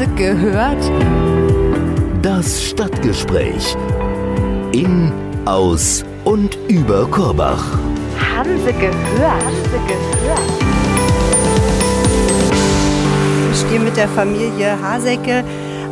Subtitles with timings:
[0.00, 0.82] Sie gehört?
[2.22, 3.76] Das Stadtgespräch.
[4.72, 5.12] In,
[5.44, 7.78] aus und über Korbach.
[8.34, 9.44] Haben Sie gehört?
[9.44, 10.40] Haben Sie gehört?
[13.52, 15.44] Ich stehe mit der Familie Hasecke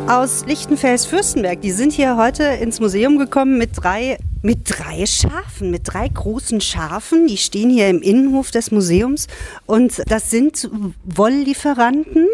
[0.07, 1.61] aus Lichtenfels-Fürstenberg.
[1.61, 6.61] Die sind hier heute ins Museum gekommen mit drei, mit drei Schafen, mit drei großen
[6.61, 7.27] Schafen.
[7.27, 9.27] Die stehen hier im Innenhof des Museums.
[9.67, 10.67] Und das sind
[11.05, 12.25] Wolllieferanten.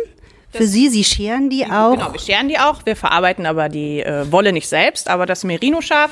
[0.57, 1.93] Für Sie, Sie scheren die auch.
[1.93, 2.85] Genau, wir scheren die auch.
[2.85, 5.09] Wir verarbeiten aber die äh, Wolle nicht selbst.
[5.09, 6.11] Aber das Merino-Schaf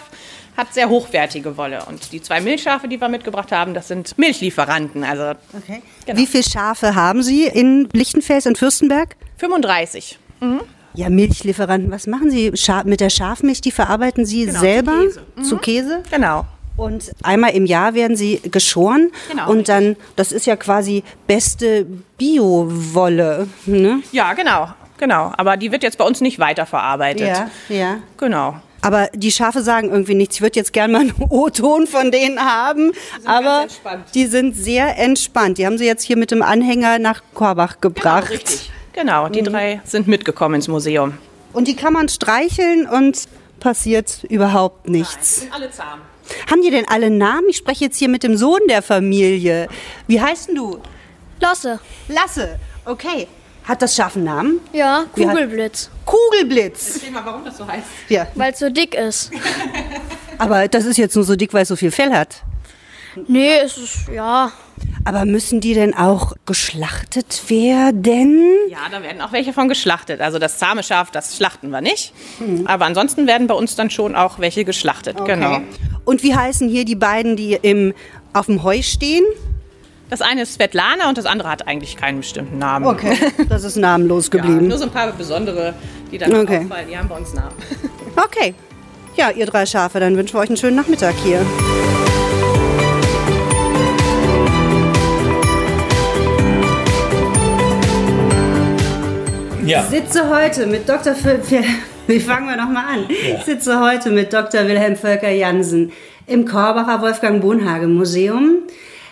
[0.57, 1.83] hat sehr hochwertige Wolle.
[1.87, 5.03] Und die zwei Milchschafe, die wir mitgebracht haben, das sind Milchlieferanten.
[5.03, 5.81] Also Okay.
[6.05, 6.19] Genau.
[6.19, 9.15] Wie viele Schafe haben Sie in Lichtenfels und Fürstenberg?
[9.37, 10.19] 35.
[10.95, 11.89] Ja, Milchlieferanten.
[11.91, 12.51] Was machen Sie
[12.85, 13.61] mit der Schafmilch?
[13.61, 15.49] Die verarbeiten Sie Genau, selber zu Käse.
[15.49, 16.03] zu Käse?
[16.11, 16.45] Genau.
[16.75, 19.11] Und einmal im Jahr werden sie geschoren.
[19.29, 21.85] Genau, Und dann, das ist ja quasi beste
[22.17, 23.47] Bio-Wolle.
[23.65, 24.01] Ne?
[24.11, 24.69] Ja, genau.
[24.97, 25.31] Genau.
[25.37, 27.31] Aber die wird jetzt bei uns nicht weiterverarbeitet.
[27.69, 27.97] ja.
[28.17, 28.55] Genau.
[28.81, 30.35] Aber die Schafe sagen irgendwie nichts.
[30.35, 32.91] Ich würde jetzt gerne mal einen O-Ton von denen haben.
[33.23, 34.05] aber ganz entspannt.
[34.13, 35.57] die sind sehr entspannt.
[35.57, 38.27] Die haben sie jetzt hier mit dem Anhänger nach Korbach gebracht.
[38.27, 38.71] Genau, richtig.
[38.91, 39.31] Genau, Mhm.
[39.31, 41.13] die drei sind mitgekommen ins Museum.
[41.53, 43.23] Und die kann man streicheln und
[43.61, 45.41] passiert überhaupt nichts.
[45.41, 46.01] Sind alle zahm.
[46.49, 47.47] Haben die denn alle Namen?
[47.49, 49.67] Ich spreche jetzt hier mit dem Sohn der Familie.
[50.07, 50.79] Wie heißt denn du?
[51.39, 51.79] Lasse.
[52.07, 52.59] Lasse.
[52.85, 53.27] Okay.
[53.65, 54.59] Hat das Schaf einen Namen?
[54.73, 55.89] Ja, Wie hat- Kugelblitz.
[56.05, 56.95] Kugelblitz.
[56.95, 57.85] Erzähl mal, warum das so heißt.
[58.09, 59.31] Ja, Weil es so dick ist.
[60.37, 62.43] aber das ist jetzt nur so dick, weil es so viel Fell hat.
[63.27, 64.51] Nee, es ist, ja.
[65.05, 68.41] Aber müssen die denn auch geschlachtet werden?
[68.69, 70.21] Ja, da werden auch welche von geschlachtet.
[70.21, 72.13] Also das zahme Schaf, das schlachten wir nicht.
[72.65, 75.17] Aber ansonsten werden bei uns dann schon auch welche geschlachtet.
[75.25, 75.59] Genau.
[76.05, 77.93] Und wie heißen hier die beiden, die im,
[78.33, 79.23] auf dem Heu stehen?
[80.09, 82.85] Das eine ist Svetlana und das andere hat eigentlich keinen bestimmten Namen.
[82.85, 83.17] Okay,
[83.49, 84.67] das ist namenlos Ja, geblieben.
[84.67, 85.73] nur so ein paar besondere,
[86.11, 86.59] die dann Okay.
[86.65, 86.87] auffallen.
[86.89, 87.55] Die haben bei uns Namen.
[88.15, 88.53] Okay.
[89.15, 91.41] Ja, ihr drei Schafe, dann wünschen wir euch einen schönen Nachmittag hier.
[99.65, 101.15] Ja, sitze heute mit Dr.
[102.07, 103.05] Wie fangen wir nochmal an?
[103.09, 104.61] Ich sitze heute mit Dr.
[104.67, 105.93] Wilhelm Völker Jansen
[106.27, 108.63] im Korbacher Wolfgang Bonhage Museum.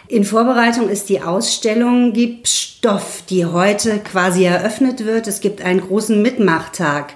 [0.09, 5.27] In Vorbereitung ist die Ausstellung Gib Stoff, die heute quasi eröffnet wird.
[5.27, 7.13] Es gibt einen großen Mitmachtag.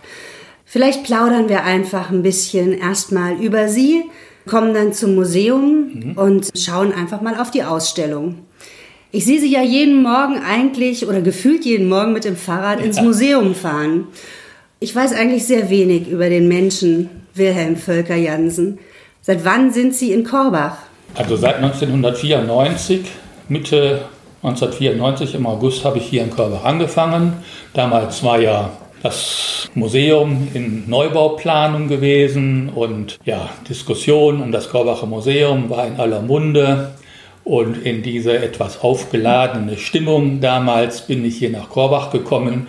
[0.64, 4.04] Vielleicht plaudern wir einfach ein bisschen erstmal über Sie,
[4.48, 8.46] kommen dann zum Museum und schauen einfach mal auf die Ausstellung.
[9.16, 13.00] Ich sehe Sie ja jeden Morgen eigentlich oder gefühlt jeden Morgen mit dem Fahrrad ins
[13.00, 14.10] Museum fahren.
[14.82, 18.78] Ich weiß eigentlich sehr wenig über den Menschen Wilhelm Völker Jansen.
[19.22, 20.80] Seit wann sind Sie in Korbach?
[21.14, 23.06] also seit 1994,
[23.48, 24.02] Mitte
[24.44, 27.36] 1994 im August habe ich hier in Körbach angefangen.
[27.74, 28.72] Damals war ja
[29.02, 36.22] das Museum in Neubauplanung gewesen und ja, Diskussion um das Körbacher Museum war in aller
[36.22, 36.92] Munde.
[37.46, 42.68] Und in diese etwas aufgeladene Stimmung damals bin ich hier nach Korbach gekommen.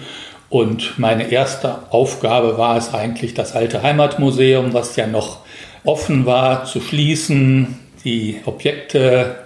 [0.51, 5.39] Und meine erste Aufgabe war es eigentlich, das alte Heimatmuseum, was ja noch
[5.85, 9.37] offen war, zu schließen, die Objekte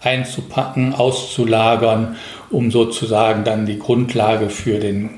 [0.00, 2.16] einzupacken, auszulagern,
[2.50, 5.10] um sozusagen dann die Grundlage für den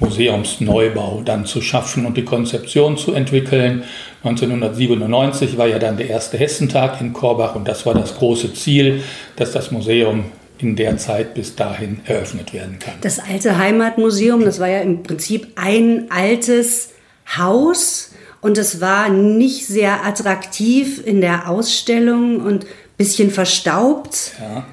[0.00, 3.82] Museumsneubau dann zu schaffen und die Konzeption zu entwickeln.
[4.24, 9.02] 1997 war ja dann der erste Hessentag in Korbach und das war das große Ziel,
[9.36, 10.26] dass das Museum
[10.58, 12.94] in der Zeit bis dahin eröffnet werden kann.
[13.00, 16.90] Das alte Heimatmuseum, das war ja im Prinzip ein altes
[17.36, 24.32] Haus und es war nicht sehr attraktiv in der Ausstellung und bisschen verstaubt.
[24.40, 24.64] Ja.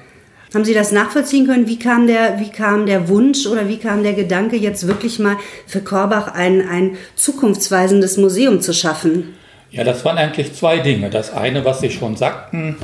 [0.56, 1.68] Haben Sie das nachvollziehen können?
[1.68, 5.36] Wie kam der, wie kam der Wunsch oder wie kam der Gedanke, jetzt wirklich mal
[5.66, 9.34] für Korbach ein, ein zukunftsweisendes Museum zu schaffen?
[9.70, 11.10] Ja, das waren eigentlich zwei Dinge.
[11.10, 12.78] Das eine, was Sie schon sagten,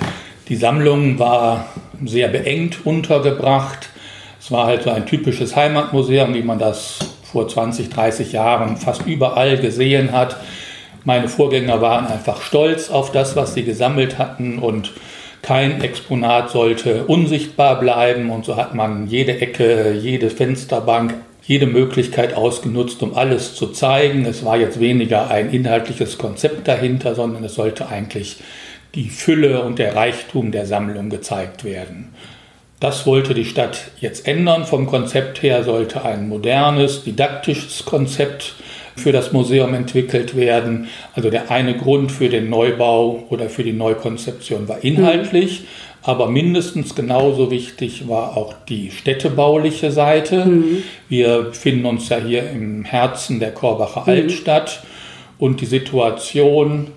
[0.51, 1.65] die Sammlung war
[2.05, 3.89] sehr beengt untergebracht.
[4.39, 9.07] Es war halt so ein typisches Heimatmuseum, wie man das vor 20, 30 Jahren fast
[9.07, 10.37] überall gesehen hat.
[11.05, 14.93] Meine Vorgänger waren einfach stolz auf das, was sie gesammelt hatten und
[15.43, 22.35] kein Exponat sollte unsichtbar bleiben und so hat man jede Ecke, jede Fensterbank, jede Möglichkeit
[22.35, 24.25] ausgenutzt, um alles zu zeigen.
[24.25, 28.37] Es war jetzt weniger ein inhaltliches Konzept dahinter, sondern es sollte eigentlich
[28.95, 32.15] die Fülle und der Reichtum der Sammlung gezeigt werden.
[32.79, 34.65] Das wollte die Stadt jetzt ändern.
[34.65, 38.55] Vom Konzept her sollte ein modernes, didaktisches Konzept
[38.97, 40.89] für das Museum entwickelt werden.
[41.15, 45.65] Also der eine Grund für den Neubau oder für die Neukonzeption war inhaltlich.
[46.03, 50.45] Aber mindestens genauso wichtig war auch die städtebauliche Seite.
[50.47, 50.83] Mhm.
[51.09, 54.09] Wir befinden uns ja hier im Herzen der Korbacher mhm.
[54.09, 54.83] Altstadt
[55.39, 56.89] und die Situation,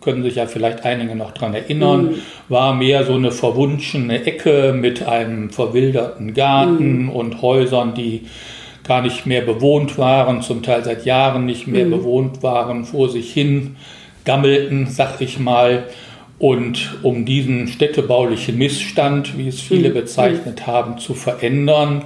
[0.00, 2.14] können sich ja vielleicht einige noch daran erinnern, mhm.
[2.48, 7.10] war mehr so eine verwunschene Ecke mit einem verwilderten Garten mhm.
[7.10, 8.22] und Häusern, die
[8.84, 11.90] gar nicht mehr bewohnt waren, zum Teil seit Jahren nicht mehr mhm.
[11.90, 13.76] bewohnt waren, vor sich hin
[14.24, 15.84] gammelten, sag ich mal.
[16.38, 19.94] Und um diesen städtebaulichen Missstand, wie es viele mhm.
[19.94, 22.04] bezeichnet haben, zu verändern,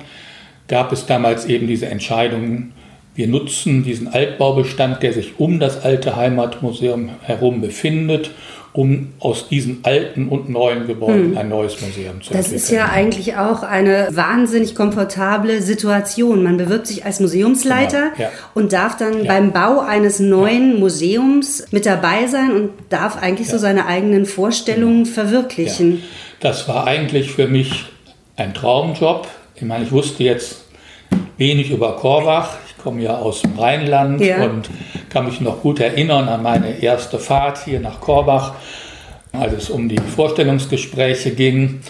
[0.69, 2.73] gab es damals eben diese Entscheidung,
[3.16, 8.30] wir nutzen diesen Altbaubestand, der sich um das alte Heimatmuseum herum befindet,
[8.74, 11.38] um aus diesen alten und neuen Gebäuden hm.
[11.38, 12.52] ein neues Museum zu das entwickeln.
[12.52, 16.42] Das ist ja eigentlich auch eine wahnsinnig komfortable Situation.
[16.42, 18.28] Man bewirbt sich als Museumsleiter genau.
[18.28, 18.30] ja.
[18.52, 19.32] und darf dann ja.
[19.32, 20.78] beim Bau eines neuen ja.
[20.78, 25.14] Museums mit dabei sein und darf eigentlich so seine eigenen Vorstellungen genau.
[25.14, 26.02] verwirklichen.
[26.40, 27.86] Das war eigentlich für mich
[28.36, 29.26] ein Traumjob.
[29.54, 30.66] Ich meine, ich wusste jetzt
[31.38, 34.44] wenig über Korbach komme ja aus dem Rheinland ja.
[34.44, 34.70] und
[35.08, 38.55] kann mich noch gut erinnern an meine erste Fahrt hier nach Korbach,
[39.32, 41.81] als es um die Vorstellungsgespräche ging.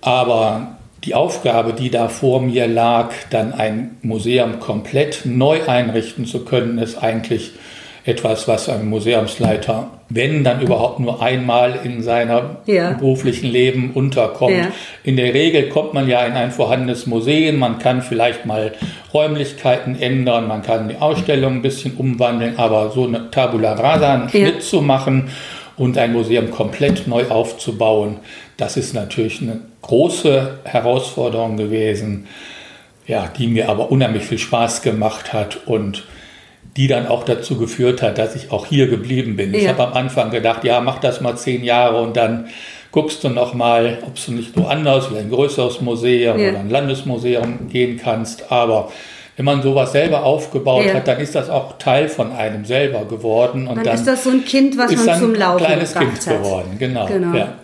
[0.00, 6.44] Aber die Aufgabe, die da vor mir lag, dann ein Museum komplett neu einrichten zu
[6.44, 7.52] können, ist eigentlich
[8.08, 12.92] etwas, was ein Museumsleiter, wenn dann überhaupt nur einmal in seiner ja.
[12.92, 14.56] beruflichen Leben unterkommt.
[14.56, 14.72] Ja.
[15.04, 18.72] In der Regel kommt man ja in ein vorhandenes Museum, man kann vielleicht mal
[19.12, 24.22] Räumlichkeiten ändern, man kann die Ausstellung ein bisschen umwandeln, aber so eine Tabula rasa, einen
[24.24, 24.30] ja.
[24.30, 25.28] Schnitt zu machen
[25.76, 28.16] und ein Museum komplett neu aufzubauen,
[28.56, 32.26] das ist natürlich eine große Herausforderung gewesen,
[33.06, 36.04] ja, die mir aber unheimlich viel Spaß gemacht hat und
[36.78, 39.52] die dann auch dazu geführt hat, dass ich auch hier geblieben bin.
[39.52, 39.58] Ja.
[39.58, 42.46] Ich habe am Anfang gedacht, ja, mach das mal zehn Jahre und dann
[42.92, 46.50] guckst du noch mal, ob du nicht woanders, wie ein größeres Museum ja.
[46.50, 48.52] oder ein Landesmuseum gehen kannst.
[48.52, 48.92] Aber
[49.36, 50.94] wenn man sowas selber aufgebaut ja.
[50.94, 53.66] hat, dann ist das auch Teil von einem selber geworden.
[53.66, 55.66] Und dann, dann ist das so ein Kind, was man zum Laufen gebracht hat.
[55.66, 57.06] kleines Kind geworden, genau.
[57.06, 57.36] genau.
[57.36, 57.54] Ja.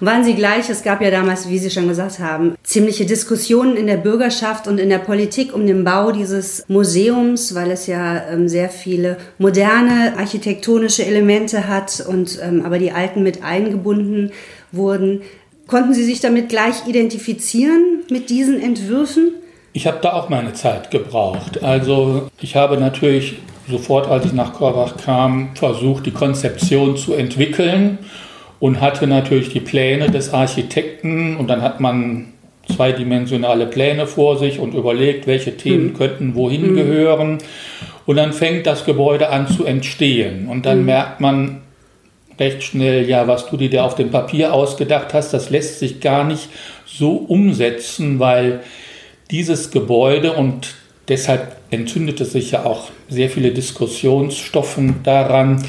[0.00, 3.76] Und waren Sie gleich, es gab ja damals, wie Sie schon gesagt haben, ziemliche Diskussionen
[3.76, 8.22] in der Bürgerschaft und in der Politik um den Bau dieses Museums, weil es ja
[8.30, 14.32] ähm, sehr viele moderne architektonische Elemente hat und ähm, aber die alten mit eingebunden
[14.72, 15.22] wurden.
[15.66, 19.34] Konnten Sie sich damit gleich identifizieren mit diesen Entwürfen?
[19.72, 21.62] Ich habe da auch meine Zeit gebraucht.
[21.62, 23.38] Also ich habe natürlich
[23.68, 27.98] sofort, als ich nach Korbach kam, versucht, die Konzeption zu entwickeln
[28.60, 32.26] und hatte natürlich die Pläne des Architekten und dann hat man
[32.70, 35.94] zweidimensionale Pläne vor sich und überlegt, welche Themen mhm.
[35.94, 36.76] könnten wohin mhm.
[36.76, 37.38] gehören.
[38.06, 40.86] Und dann fängt das Gebäude an zu entstehen und dann mhm.
[40.86, 41.62] merkt man
[42.38, 46.24] recht schnell, ja, was du dir auf dem Papier ausgedacht hast, das lässt sich gar
[46.24, 46.48] nicht
[46.86, 48.60] so umsetzen, weil
[49.30, 50.74] dieses Gebäude und
[51.08, 55.62] deshalb entzündete sich ja auch sehr viele Diskussionsstoffen daran,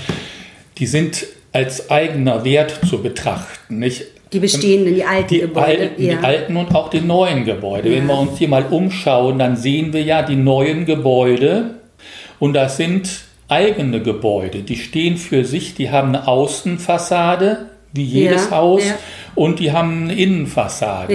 [0.78, 3.80] die sind als eigener Wert zu betrachten.
[3.80, 4.06] Nicht?
[4.34, 5.66] Die bestehenden, die alten die Gebäude.
[5.66, 6.14] Alten, ja.
[6.14, 7.90] Die alten und auch die neuen Gebäude.
[7.90, 7.98] Ja.
[7.98, 11.76] Wenn wir uns hier mal umschauen, dann sehen wir ja die neuen Gebäude
[12.40, 13.10] und das sind
[13.50, 14.60] eigene Gebäude.
[14.60, 18.84] Die stehen für sich, die haben eine Außenfassade, wie jedes ja, Haus,
[19.36, 21.14] und die haben eine Innenfassade.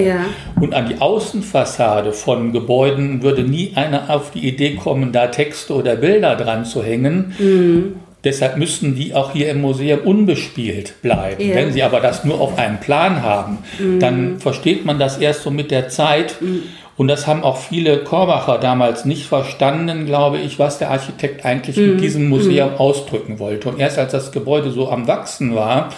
[0.61, 5.73] Und an die Außenfassade von Gebäuden würde nie einer auf die Idee kommen, da Texte
[5.73, 7.33] oder Bilder dran zu hängen.
[7.39, 7.95] Mhm
[8.27, 11.41] Deshalb müssten die auch hier im Museum unbespielt bleiben.
[11.41, 11.55] Ja.
[11.55, 14.01] Wenn sie aber das nur auf einem Plan haben, mhm.
[14.01, 16.43] dann versteht man das erst so mit der Zeit.
[16.43, 16.65] Mhm.
[16.97, 21.77] Und das haben auch viele Korbacher damals nicht verstanden, glaube ich, was der Architekt eigentlich
[21.77, 21.93] mhm.
[21.93, 22.77] mit diesem Museum mhm.
[22.79, 23.69] ausdrücken wollte.
[23.69, 25.91] Und erst als das Gebäude so am Wachsen war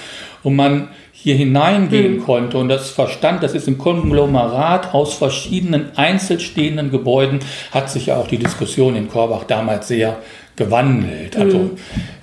[0.42, 2.25] und man hier hineingehen mhm.
[2.25, 8.16] konnte und das verstand, das ist ein Konglomerat aus verschiedenen einzelstehenden Gebäuden, hat sich ja
[8.18, 10.18] auch die Diskussion in Korbach damals sehr
[10.59, 11.37] gewandelt.
[11.37, 11.71] Also mhm.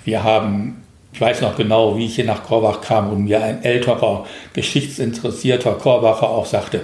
[0.04, 3.64] wir haben, ich weiß noch genau, wie ich hier nach Korbach kam und mir ein
[3.64, 6.82] älterer, geschichtsinteressierter Korbacher auch sagte,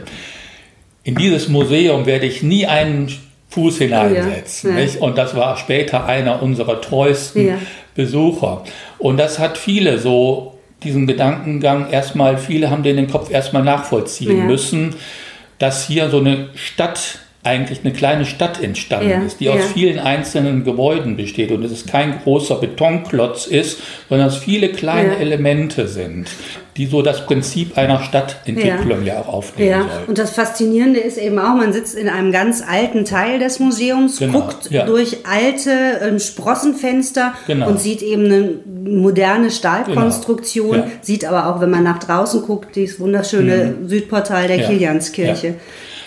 [1.03, 3.11] in dieses Museum werde ich nie einen
[3.49, 4.77] Fuß hineinsetzen.
[4.77, 4.99] Ja, ja.
[5.01, 7.57] Und das war später einer unserer treuesten ja.
[7.95, 8.63] Besucher.
[8.97, 14.47] Und das hat viele so, diesen Gedankengang erstmal, viele haben den, den Kopf erstmal nachvollziehen
[14.47, 14.95] müssen,
[15.59, 19.53] dass hier so eine Stadt eigentlich eine kleine Stadt entstanden ja, ist, die ja.
[19.53, 23.79] aus vielen einzelnen Gebäuden besteht und es ist kein großer Betonklotz ist,
[24.09, 25.19] sondern es viele kleine ja.
[25.19, 26.29] Elemente sind,
[26.77, 29.81] die so das Prinzip einer Stadtentwicklung ja, auch aufnehmen ja.
[29.81, 30.03] soll.
[30.05, 34.19] Und das Faszinierende ist eben auch, man sitzt in einem ganz alten Teil des Museums,
[34.19, 35.71] Genau, guckt durch alte
[36.03, 37.69] ähm, Sprossenfenster Genau.
[37.69, 38.49] und sieht eben eine
[38.87, 44.59] moderne Stahlkonstruktion, Genau, sieht aber auch, wenn man nach draußen guckt, dieses wunderschöne Südportal der
[44.59, 44.63] Mhm.
[44.63, 45.55] Kilianskirche.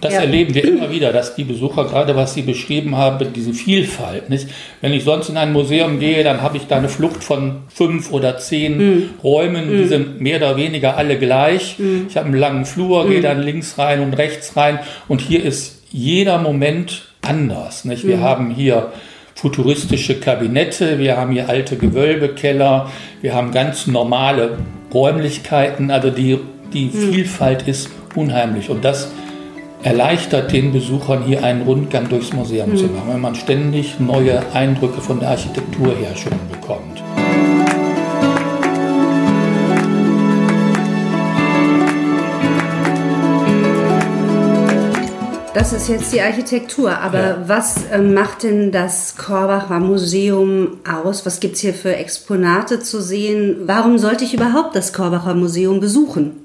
[0.01, 0.21] Das Ja.
[0.21, 4.31] erleben wir immer wieder, dass die Besucher, gerade was Sie beschrieben haben, diese Vielfalt.
[4.31, 4.49] Nicht?
[4.81, 8.13] Wenn ich sonst in ein Museum gehe, dann habe ich da eine Flucht von fünf
[8.13, 9.11] oder zehn Mhm.
[9.23, 11.79] Räumen, die sind mehr oder weniger alle gleich.
[11.79, 12.07] Mhm.
[12.09, 15.83] Ich habe einen langen Flur, gehe dann links rein und rechts rein und hier ist
[15.91, 17.85] jeder Moment anders.
[17.85, 18.05] Nicht?
[18.05, 18.09] Mhm.
[18.09, 18.93] Wir haben hier
[19.37, 24.59] futuristische Kabinette, wir haben hier alte Gewölbekeller, wir haben ganz normale
[24.93, 26.39] Räumlichkeiten, also die,
[26.73, 29.11] die Vielfalt ist unheimlich und das
[29.85, 35.00] erleichtert den Besuchern hier einen Rundgang durchs Museum zu machen, wenn man ständig neue Eindrücke
[35.03, 37.03] von der Architektur her schon bekommt.
[45.53, 47.37] Das ist jetzt die Architektur, aber Ja.
[47.47, 51.25] was ähm, macht denn das Korbacher Museum aus?
[51.25, 53.59] Was gibt es hier für Exponate zu sehen?
[53.67, 56.45] Warum sollte ich überhaupt das Korbacher Museum besuchen?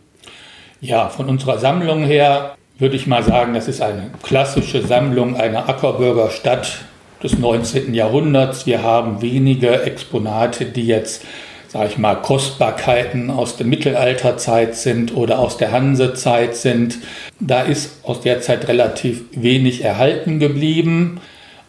[0.79, 5.67] Ja, von unserer Sammlung her würde ich mal sagen, das ist eine klassische Sammlung einer
[5.67, 6.79] Ackerbürger Stadt
[7.21, 7.93] des 19.
[7.93, 8.65] Jahrhunderts.
[8.65, 11.25] Wir haben wenige Exponate, die jetzt,
[11.67, 16.99] sage ich mal, Kostbarkeiten aus der Mittelalterzeit sind oder aus der Hansezeit sind.
[17.41, 21.19] Da ist aus der Zeit relativ wenig erhalten geblieben.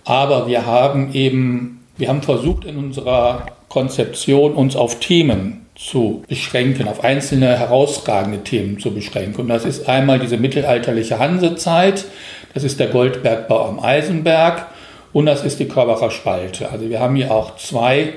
[0.05, 6.89] Aber wir haben eben, wir haben versucht in unserer Konzeption uns auf Themen zu beschränken,
[6.89, 9.43] auf einzelne herausragende Themen zu beschränken.
[9.43, 12.05] Und das ist einmal diese mittelalterliche Hansezeit,
[12.53, 14.67] das ist der Goldbergbau am Eisenberg
[15.13, 16.71] und das ist die Körbacher Spalte.
[16.71, 18.15] Also wir haben hier auch zwei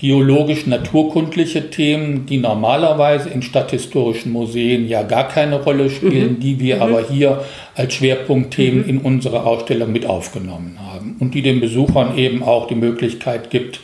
[0.00, 7.04] geologisch-naturkundliche Themen, die normalerweise in stadthistorischen Museen ja gar keine Rolle spielen, die wir aber
[7.06, 7.44] hier
[7.74, 12.76] als Schwerpunktthemen in unsere Ausstellung mit aufgenommen haben und die den Besuchern eben auch die
[12.76, 13.80] Möglichkeit gibt,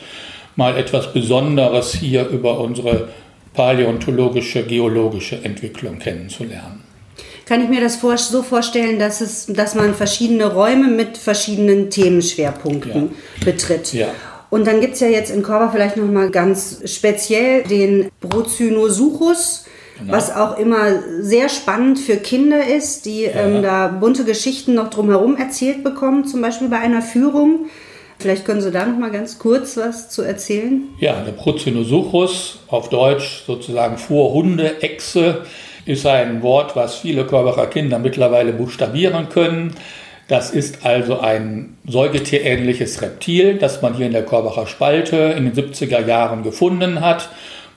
[0.57, 3.09] mal etwas Besonderes hier über unsere
[3.55, 6.83] paläontologische, geologische Entwicklung kennenzulernen.
[7.47, 13.11] Kann ich mir das so vorstellen, dass, es, dass man verschiedene Räume mit verschiedenen Themenschwerpunkten
[13.45, 13.93] betritt?
[13.93, 14.09] Ja.
[14.51, 19.65] Und dann gibt es ja jetzt in Korba vielleicht nochmal ganz speziell den Brozinosuchus,
[19.99, 20.13] Genau.
[20.13, 25.39] was auch immer sehr spannend für Kinder ist, die ähm, da bunte Geschichten noch drumherum
[25.39, 27.67] erzählt bekommen, zum Beispiel bei einer Führung.
[28.19, 30.85] Vielleicht können Sie da nochmal ganz kurz was zu erzählen.
[30.99, 35.43] Ja, der Prozinosuchus, auf Deutsch sozusagen Vorhunde-Echse,
[35.85, 39.75] ist ein Wort, was viele Körbacher Kinder mittlerweile buchstabieren können.
[40.29, 45.55] Das ist also ein säugetierähnliches Reptil, das man hier in der Körbacher Spalte in den
[45.55, 47.29] 70er Jahren gefunden hat.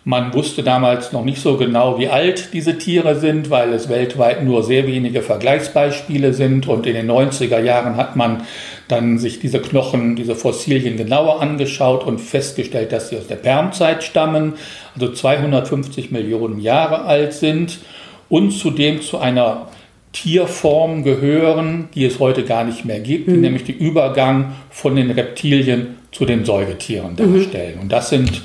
[0.06, 4.44] Man wusste damals noch nicht so genau, wie alt diese Tiere sind, weil es weltweit
[4.44, 6.68] nur sehr wenige Vergleichsbeispiele sind.
[6.68, 8.44] Und in den 90er Jahren hat man
[8.88, 14.04] dann sich diese Knochen, diese Fossilien genauer angeschaut und festgestellt, dass sie aus der Permzeit
[14.04, 14.54] stammen,
[14.96, 17.80] also 250 Millionen Jahre alt sind
[18.30, 19.68] und zudem zu einer
[20.14, 25.12] Tierform gehören, die es heute gar nicht mehr gibt, die nämlich den Übergang von den
[25.12, 27.80] Reptilien zu den Säugetieren darstellen.
[27.80, 28.42] Und das sind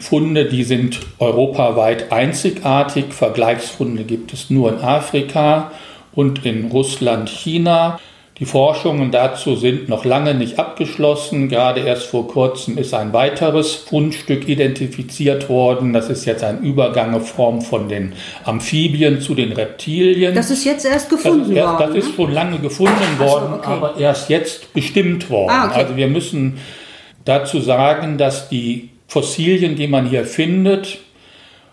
[0.00, 3.12] Funde, die sind europaweit einzigartig.
[3.12, 5.72] Vergleichsfunde gibt es nur in Afrika
[6.12, 7.98] und in Russland, China.
[8.38, 11.48] Die Forschungen dazu sind noch lange nicht abgeschlossen.
[11.48, 15.92] Gerade erst vor kurzem ist ein weiteres Fundstück identifiziert worden.
[15.92, 18.12] Das ist jetzt ein Übergangsform von den
[18.44, 20.36] Amphibien zu den Reptilien.
[20.36, 21.94] Das ist jetzt erst Das gefunden ist, erst, worden.
[21.94, 22.14] das ist ne?
[22.14, 23.70] schon lange gefunden worden, okay.
[23.70, 25.50] aber erst jetzt bestimmt worden.
[25.50, 25.80] Ah, okay.
[25.80, 26.58] Also wir müssen
[27.24, 30.98] dazu sagen, dass die Fossilien, die man hier findet,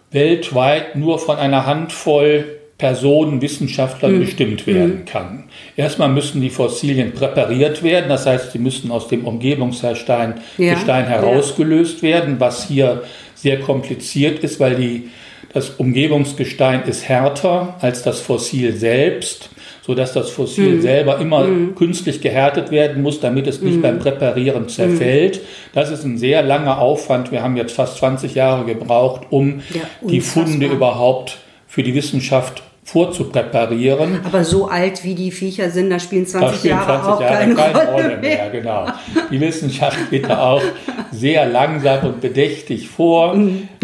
[0.09, 2.45] weltweit nur von einer Handvoll
[2.77, 4.19] Personen, Wissenschaftlern Hm.
[4.19, 5.45] bestimmt werden kann.
[5.77, 11.05] Erstmal müssen die Fossilien präpariert werden, das heißt, sie müssen aus dem Umgebungsgestein Ja, Gestein
[11.05, 15.09] herausgelöst werden, was hier sehr kompliziert ist, weil die,
[15.53, 19.49] das Umgebungsgestein ist härter als das Fossil selbst,
[19.85, 25.41] sodass das Fossil selber immer künstlich gehärtet werden muss, damit es nicht beim Präparieren zerfällt.
[25.73, 27.31] Das ist ein sehr langer Aufwand.
[27.31, 30.21] Wir haben jetzt fast 20 Jahre gebraucht, um Ja, die.
[30.21, 31.37] Funde überhaupt
[31.67, 34.21] für die Wissenschaft vorzupräparieren.
[34.23, 37.21] Aber so alt wie die Viecher sind, da spielen Da 20 spielen Jahre 20 auch
[37.21, 38.19] Jahre keine, keine Rolle, Rolle mehr.
[38.19, 38.49] mehr.
[38.49, 38.85] Genau.
[39.29, 40.63] Die Wissenschaft geht da auch
[41.11, 43.37] sehr langsam und bedächtig vor,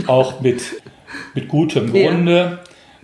[0.08, 0.62] auch mit,
[1.36, 2.60] mit gutem Ja.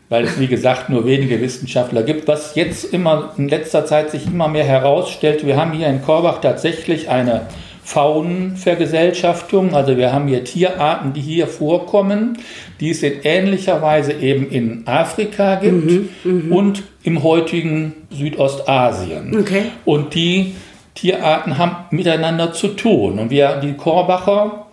[0.10, 2.28] Weil es, wie gesagt, nur wenige Wissenschaftler gibt.
[2.28, 6.40] Was jetzt immer in letzter Zeit sich immer mehr herausstellt, wir haben hier in Korbach
[6.40, 7.48] tatsächlich eine
[7.84, 9.74] Faunenvergesellschaftung.
[9.74, 12.38] Also wir haben hier Tierarten, die hier vorkommen,
[12.82, 19.38] die es in ähnlicher Weise eben in Afrika gibt Mhm, und im heutigen Südostasien.
[19.40, 19.64] Okay.
[19.86, 20.56] Und die
[20.96, 23.20] Tierarten haben miteinander zu tun.
[23.20, 24.66] Und wir, die Korbacher,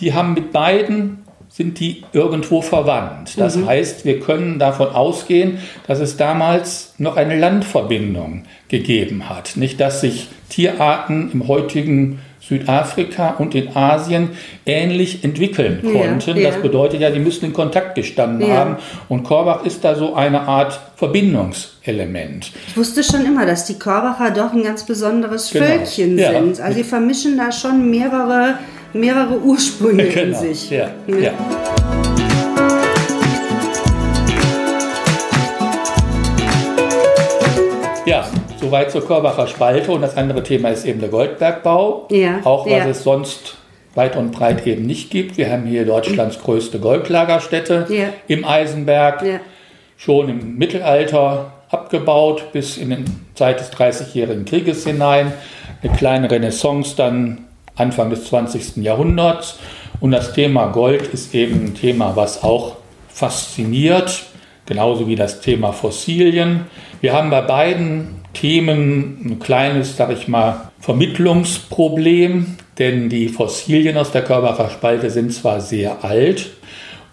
[0.00, 1.23] die haben mit beiden
[1.56, 3.34] sind die irgendwo verwandt.
[3.38, 9.52] Das heißt, wir können davon ausgehen, dass es damals noch eine Landverbindung gegeben hat.
[9.56, 14.30] Nicht, dass sich Tierarten im heutigen Südafrika und in Asien
[14.66, 16.36] ähnlich entwickeln Ja, konnten.
[16.36, 16.50] ja.
[16.50, 18.54] Das bedeutet ja, die müssen in Kontakt gestanden Ja.
[18.56, 18.76] haben.
[19.08, 22.52] Und Korbach ist da so eine Art Verbindungselement.
[22.68, 25.66] Ich wusste schon immer, dass die Korbacher doch ein ganz besonderes Genau.
[25.66, 26.32] Völkchen Ja.
[26.32, 26.60] sind.
[26.60, 28.58] Also sie vermischen da schon mehrere,
[28.94, 30.70] mehrere Ursprünge in sich.
[30.70, 31.20] Ja, Ne?
[31.24, 31.32] ja.
[38.06, 38.26] Ja,
[38.60, 39.90] soweit zur Korbacher Spalte.
[39.92, 42.08] Und das andere Thema ist eben der Goldbergbau.
[42.10, 42.86] Ja, Auch was ja.
[42.86, 43.56] es sonst
[43.94, 45.38] weit und breit eben nicht gibt.
[45.38, 48.06] Wir haben hier Deutschlands größte Goldlagerstätte Ja.
[48.28, 49.22] im Eisenberg.
[49.22, 49.40] Ja.
[49.96, 55.32] Schon im Mittelalter abgebaut bis in die Zeit des Dreißigjährigen Krieges hinein.
[55.82, 58.76] Eine kleine Renaissance dann Anfang des 20.
[58.76, 59.58] Jahrhunderts.
[60.00, 62.76] Und das Thema Gold ist eben ein Thema, was auch
[63.08, 64.24] fasziniert,
[64.66, 66.66] genauso wie das Thema Fossilien.
[67.00, 74.10] Wir haben bei beiden Themen ein kleines, sag ich mal, Vermittlungsproblem, denn die Fossilien aus
[74.10, 76.50] der Körbacher Spalte sind zwar sehr alt,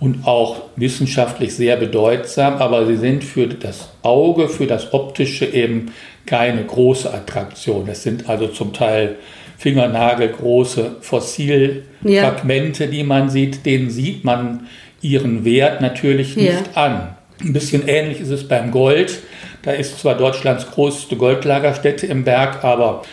[0.01, 5.93] und auch wissenschaftlich sehr bedeutsam, aber sie sind für das Auge, für das Optische eben
[6.25, 7.87] keine große Attraktion.
[7.87, 9.17] Es sind also zum Teil
[9.61, 14.67] fingernagelgroße Fossilfragmente, die man sieht, denen sieht man
[15.03, 16.41] ihren Wert natürlich Ja.
[16.53, 17.15] nicht an.
[17.39, 19.19] Ein bisschen ähnlich ist es beim Gold.
[19.61, 23.03] Da ist zwar Deutschlands größte Goldlagerstätte im Berg, aber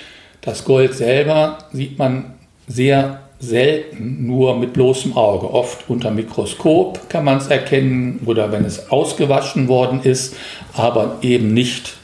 [0.41, 2.33] das Gold selber sieht man
[2.67, 5.53] sehr selten nur mit bloßem Auge.
[5.53, 10.35] Oft unter Mikroskop kann man es erkennen oder wenn es ausgewaschen worden ist,
[10.73, 11.95] aber eben nicht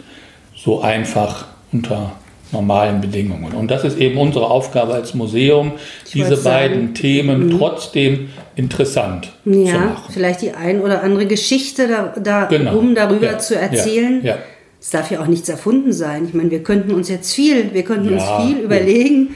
[0.54, 2.12] so einfach unter
[2.52, 3.52] normalen Bedingungen.
[3.52, 5.72] Und das ist eben unsere Aufgabe als Museum,
[6.12, 10.12] diese wollte sagen, beiden Themen trotzdem interessant zu Ja, machen.
[10.12, 12.74] vielleicht die ein oder andere Geschichte da, da Genau.
[12.74, 14.20] rum darüber Ja, zu erzählen.
[14.24, 14.38] ja.
[14.80, 16.26] Es darf ja auch nichts erfunden sein.
[16.28, 19.34] Ich meine, wir könnten uns jetzt viel, wir könnten uns viel überlegen.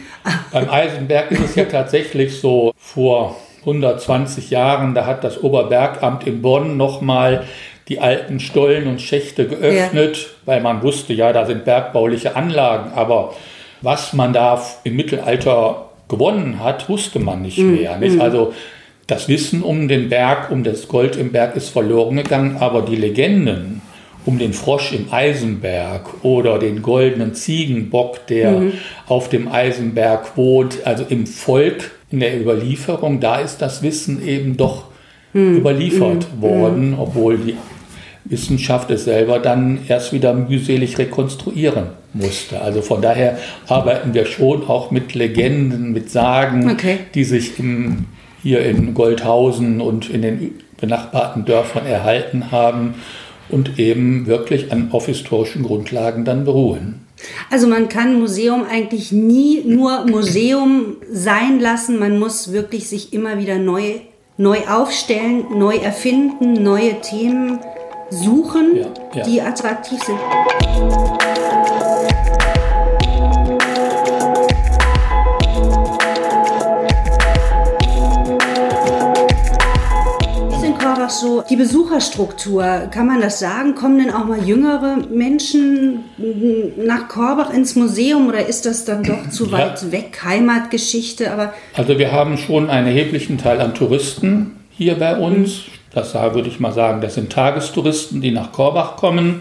[0.52, 6.42] Beim Eisenberg ist es ja tatsächlich so, vor 120 Jahren, da hat das Oberbergamt in
[6.42, 7.44] Bonn nochmal
[7.88, 13.34] die alten Stollen und Schächte geöffnet, weil man wusste, ja, da sind bergbauliche Anlagen, aber
[13.80, 17.96] was man da im Mittelalter gewonnen hat, wusste man nicht mehr.
[17.98, 18.20] Nicht?
[18.20, 18.52] Also
[19.06, 22.96] das Wissen um den Berg, um das Gold im Berg ist verloren gegangen, aber die
[22.96, 23.80] Legenden
[24.26, 28.64] um den Frosch im Eisenberg oder den goldenen Ziegenbock, der
[29.06, 34.58] auf dem Eisenberg wohnt, also im Volk, in der Überlieferung, da ist das Wissen eben
[34.58, 34.84] doch
[35.34, 37.56] überliefert worden, obwohl die
[38.28, 42.60] Wissenschaft es selber dann erst wieder mühselig rekonstruieren musste.
[42.60, 46.98] Also von daher arbeiten wir schon auch mit Legenden, mit Sagen, Okay.
[47.14, 48.06] die sich im,
[48.42, 52.94] hier in Goldhausen und in den benachbarten Dörfern erhalten haben
[53.48, 57.06] und eben wirklich an, auf historischen Grundlagen dann beruhen.
[57.50, 61.98] Also man kann Museum eigentlich nie nur Museum sein lassen.
[61.98, 63.94] Man muss wirklich sich immer wieder neu,
[64.36, 67.58] neu aufstellen, neu erfinden, neue Themen
[68.10, 69.24] suchen, Ja, ja.
[69.24, 70.18] die attraktiv sind.
[80.50, 83.74] Ist in Korbach so die Besucherstruktur, kann man das sagen?
[83.74, 86.04] Kommen denn auch mal jüngere Menschen
[86.78, 89.52] nach Korbach ins Museum oder ist das dann doch zu Ja.
[89.52, 91.30] weit weg, Heimatgeschichte?
[91.30, 95.62] Aber Also wir haben schon einen erheblichen Teil an Touristen hier bei uns.
[95.92, 99.40] Das da würde ich mal sagen, das sind Tagestouristen, die nach Korbach kommen,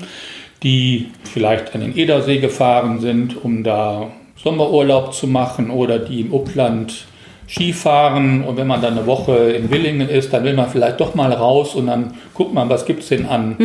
[0.64, 4.08] die vielleicht an den Edersee gefahren sind, um da
[4.42, 7.06] Sommerurlaub zu machen oder die im Upland
[7.50, 11.16] Skifahren und wenn man dann eine Woche in Willingen ist, dann will man vielleicht doch
[11.16, 13.56] mal raus und dann guckt man, was gibt es denn an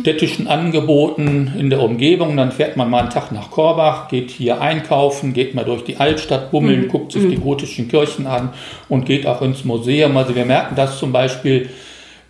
[0.00, 2.36] städtischen Angeboten in der Umgebung.
[2.36, 5.96] Dann fährt man mal einen Tag nach Korbach, geht hier einkaufen, geht mal durch die
[5.96, 8.50] Altstadt bummeln, guckt sich die gotischen Kirchen an
[8.90, 10.14] und geht auch ins Museum.
[10.16, 11.70] Also wir merken das zum Beispiel,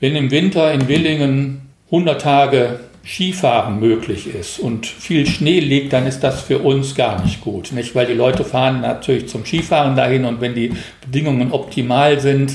[0.00, 6.06] wenn im Winter in Willingen 100 Tage Skifahren möglich ist und viel Schnee liegt, dann
[6.06, 7.72] ist das für uns gar nicht gut.
[7.72, 7.94] Nicht?
[7.94, 12.52] Weil die Leute fahren natürlich zum Skifahren dahin und wenn die Bedingungen optimal sind,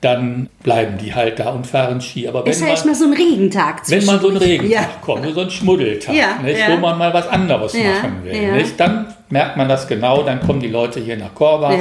[0.00, 2.28] dann bleiben die halt da und fahren Ski.
[2.28, 4.50] Aber wenn Ist man, erstmal so ein Regentag wenn man so zwischendurch.
[4.62, 4.88] Regentag Ja.
[5.00, 6.66] kommt, so einen Schmuddeltag, Ja, nicht, ja.
[6.70, 10.60] wo man mal was anderes machen will, nicht, dann merkt man das genau, dann kommen
[10.60, 11.74] die Leute hier nach Korbach.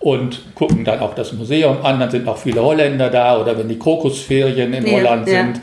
[0.00, 3.68] Und gucken dann auch das Museum an, dann sind auch viele Holländer da oder wenn
[3.68, 5.42] die Krokusferien in Ja, Holland ja.
[5.44, 5.60] sind,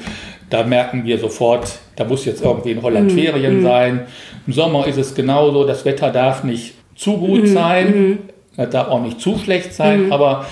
[0.49, 4.01] da merken wir sofort, da muss jetzt irgendwie in Holland Mhm, Ferien sein.
[4.45, 8.19] Im Sommer ist es genauso, das Wetter darf nicht zu gut Mhm, sein,
[8.57, 10.45] es darf auch nicht zu schlecht sein, aber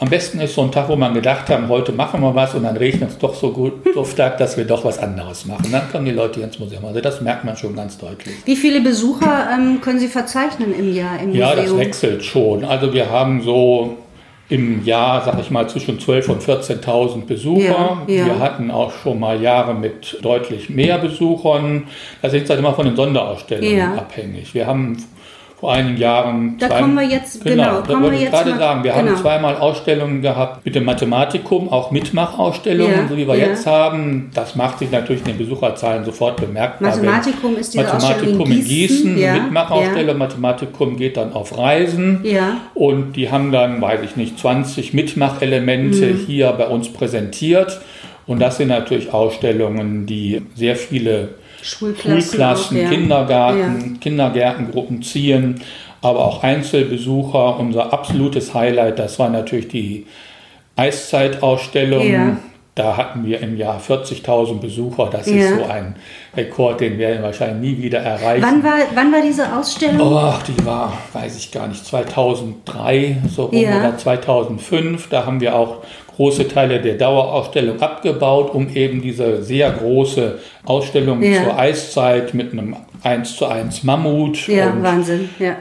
[0.00, 2.64] am besten ist so ein Tag, wo man gedacht haben, heute machen wir was und
[2.64, 5.68] dann regnet es doch so gut, so stark, dass wir doch was anderes machen.
[5.70, 6.84] Dann kommen die Leute hier ins Museum.
[6.84, 8.34] Also das merkt man schon ganz deutlich.
[8.44, 11.78] Wie viele Besucher ähm, können Sie verzeichnen im Jahr im Ja, das Museum?
[11.80, 12.64] wechselt schon.
[12.64, 13.96] Also wir haben so
[14.50, 17.98] im Jahr, sag ich mal, zwischen 12.000 und 14.000 Besucher.
[18.06, 18.26] Ja, ja.
[18.26, 21.84] Wir hatten auch schon mal Jahre mit deutlich mehr Besuchern.
[22.20, 23.94] Das ist halt immer von den Sonderausstellungen Ja.
[23.94, 24.52] abhängig.
[24.54, 24.98] Wir haben
[25.64, 26.56] vor einigen Jahren...
[26.58, 29.06] Da kommen wir jetzt- genau, da kommen wollte ich gerade mal- sagen, wir genau.
[29.12, 33.46] haben zweimal Ausstellungen gehabt mit dem Mathematikum, auch Mitmachausstellungen, Ja, so wie wir ja.
[33.46, 34.30] jetzt haben.
[34.34, 36.90] Das macht sich natürlich in den Besucherzahlen sofort bemerkbar.
[36.90, 40.18] Mathematikum ist diese Mathematikum Ausstellung in in Gießen, Gießen, ja, Mitmachausstellung.
[40.18, 42.22] Mathematikum geht dann auf Reisen.
[42.74, 46.16] Und die haben dann, weiß ich nicht, 20 Mitmachelemente Mhm.
[46.26, 47.80] hier bei uns präsentiert.
[48.26, 52.88] Und das sind natürlich Ausstellungen, die sehr viele Schulklassen, Schulklassen, auch, ja.
[52.90, 55.60] Kindergarten, Kindergärtengruppen ziehen,
[56.02, 57.58] aber auch Einzelbesucher.
[57.58, 60.06] Unser absolutes Highlight, das war natürlich die
[60.76, 62.06] Eiszeitausstellung.
[62.10, 62.36] Ja.
[62.76, 65.08] Da hatten wir im Jahr 40.000 Besucher.
[65.10, 65.36] Das Ja.
[65.36, 65.94] ist so ein
[66.36, 68.42] Rekord, den werden wir wahrscheinlich nie wieder erreichen.
[68.44, 70.00] Wann war, wann war diese Ausstellung?
[70.12, 73.78] Oh, die war, weiß ich gar nicht, 2003 so Ja.
[73.78, 75.08] oder 2005.
[75.08, 75.84] Da haben wir auch
[76.16, 81.44] große Teile der Dauerausstellung abgebaut, um eben diese sehr große Ausstellung Ja.
[81.44, 85.28] zur Eiszeit mit einem 1 zu 1 Mammut ja, und Wahnsinn.
[85.38, 85.56] Ja.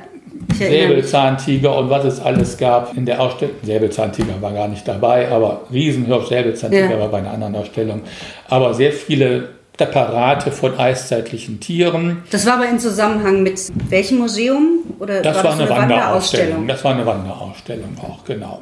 [0.54, 3.56] Säbelzahntiger und was es alles gab in der Ausstellung.
[3.64, 7.00] Säbelzahntiger war gar nicht dabei, aber Riesenhirsch, Säbelzahntiger Ja.
[7.00, 8.02] war bei einer anderen Ausstellung.
[8.50, 12.24] Aber sehr viele Präparate von eiszeitlichen Tieren.
[12.32, 14.80] Das war aber in Zusammenhang mit welchem Museum?
[15.00, 16.68] Oder Das war war das eine Wanderausstellung.
[16.68, 18.62] Das war eine Wanderausstellung auch, genau.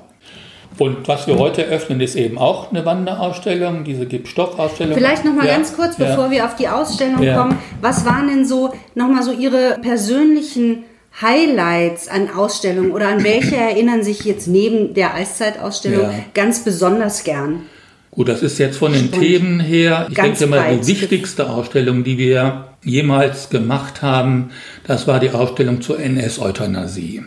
[0.77, 4.95] Und was wir heute öffnen, ist eben auch eine Wanderausstellung, diese Gipsstoffausstellung.
[4.95, 6.05] Vielleicht noch mal Ja, ganz kurz, ja.
[6.07, 7.37] bevor wir auf die Ausstellung Ja.
[7.37, 7.57] kommen.
[7.81, 10.83] Was waren denn so noch mal so Ihre persönlichen
[11.21, 16.13] Highlights an Ausstellungen oder an welche erinnern sich jetzt neben der Eiszeitausstellung Ja.
[16.33, 17.63] ganz besonders gern?
[18.11, 19.25] Gut, das ist jetzt von den Spannend.
[19.25, 24.51] Themen her, ich Ganz denke mal, die wichtigste Ausstellung, die wir jemals gemacht haben,
[24.85, 27.21] das war die Ausstellung zur NS-Euthanasie.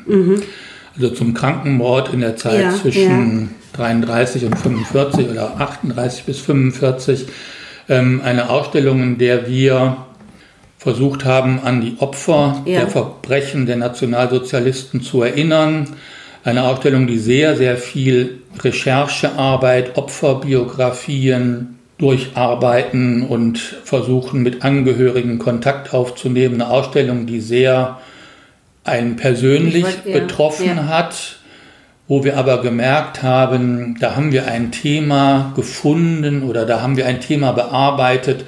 [0.97, 2.61] Also zum Krankenmord in der Zeit.
[2.61, 7.27] Ja, zwischen 33 und 45 oder 38 bis 45.
[7.89, 9.97] Ähm, eine Ausstellung, in der wir
[10.79, 12.81] versucht haben, an die Opfer Ja.
[12.81, 15.89] der Verbrechen der Nationalsozialisten zu erinnern.
[16.45, 26.61] Eine Ausstellung, die sehr, sehr viel Recherchearbeit, Opferbiografien durcharbeiten und versuchen, mit Angehörigen Kontakt aufzunehmen.
[26.61, 27.99] Eine Ausstellung, die sehr
[28.85, 30.87] einen persönlich Ich wollt- ja, betroffen ja.
[30.87, 31.37] hat,
[32.07, 37.07] wo wir aber gemerkt haben, da haben wir ein Thema gefunden oder da haben wir
[37.07, 38.45] ein Thema bearbeitet,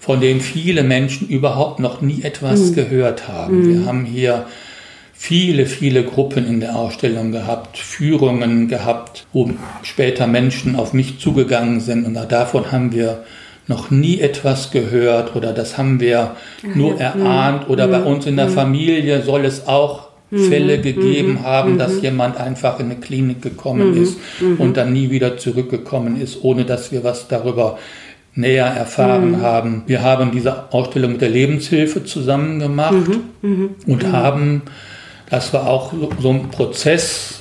[0.00, 3.68] von dem viele Menschen überhaupt noch nie etwas gehört haben.
[3.68, 4.46] Wir haben hier
[5.12, 9.50] viele, viele Gruppen in der Ausstellung gehabt, Führungen gehabt, wo
[9.82, 13.24] später Menschen auf mich zugegangen sind und davon haben wir
[13.68, 16.36] noch nie etwas gehört oder das haben wir
[16.74, 20.06] nur erahnt oder bei uns in der Familie soll es auch
[20.48, 24.18] Fälle gegeben haben, dass jemand einfach in eine Klinik gekommen ist
[24.58, 27.78] und dann nie wieder zurückgekommen ist, ohne dass wir was darüber
[28.34, 29.82] näher erfahren haben.
[29.86, 32.94] Wir haben diese Ausstellung mit der Lebenshilfe zusammen gemacht
[33.86, 34.62] und haben,
[35.30, 37.40] das war auch so- so ein Prozess,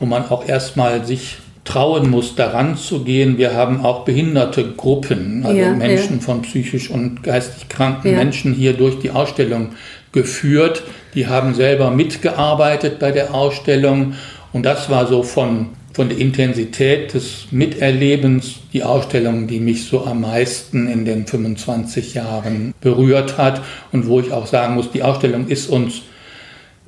[0.00, 3.36] wo man auch erstmal sich trauen muss, daran zu gehen.
[3.36, 8.16] Wir haben auch behinderte Gruppen, also Ja, Menschen von psychisch und geistig kranken Ja.
[8.16, 9.70] Menschen hier durch die Ausstellung
[10.12, 10.84] geführt.
[11.14, 14.14] Die haben selber mitgearbeitet bei der Ausstellung
[14.52, 20.06] und das war so von, von der Intensität des Miterlebens die Ausstellung, die mich so
[20.06, 23.60] am meisten in den 25 Jahren berührt hat
[23.92, 26.02] und wo ich auch sagen muss, die Ausstellung ist uns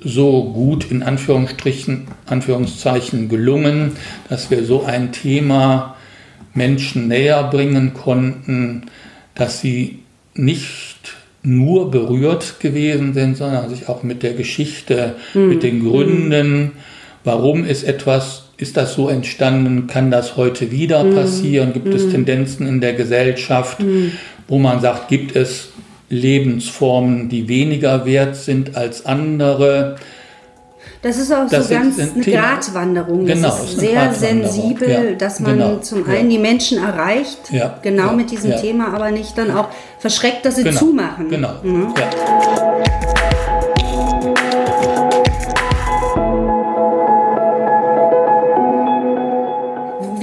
[0.01, 3.93] so gut in Anführungsstrichen, Anführungszeichen gelungen,
[4.29, 5.97] dass wir so ein Thema
[6.55, 8.83] Menschen näher bringen konnten,
[9.35, 10.01] dass sie
[10.35, 16.73] nicht nur berührt gewesen sind, sondern sich auch mit der Geschichte, mit den Gründen,
[17.25, 22.67] warum ist etwas, ist das so entstanden, kann das heute wieder passieren, gibt es Tendenzen
[22.67, 23.79] in der Gesellschaft,
[24.49, 25.68] wo man sagt, gibt es
[26.09, 29.97] Lebensformen, die weniger wert sind als andere.
[31.03, 32.41] Das ist auch Das so ist ganz ein eine Thema.
[32.55, 33.25] Gratwanderung.
[33.27, 36.19] Genau, das ist ist eine sehr sensibel, Ja, dass man genau, zum ja.
[36.19, 38.57] einen die Menschen erreicht, Ja, genau ja, mit diesem ja.
[38.59, 39.69] Thema, aber nicht dann auch
[40.01, 41.29] verschreckt, dass sie Genau, zumachen.
[41.29, 41.53] Genau.
[41.63, 41.95] Mhm.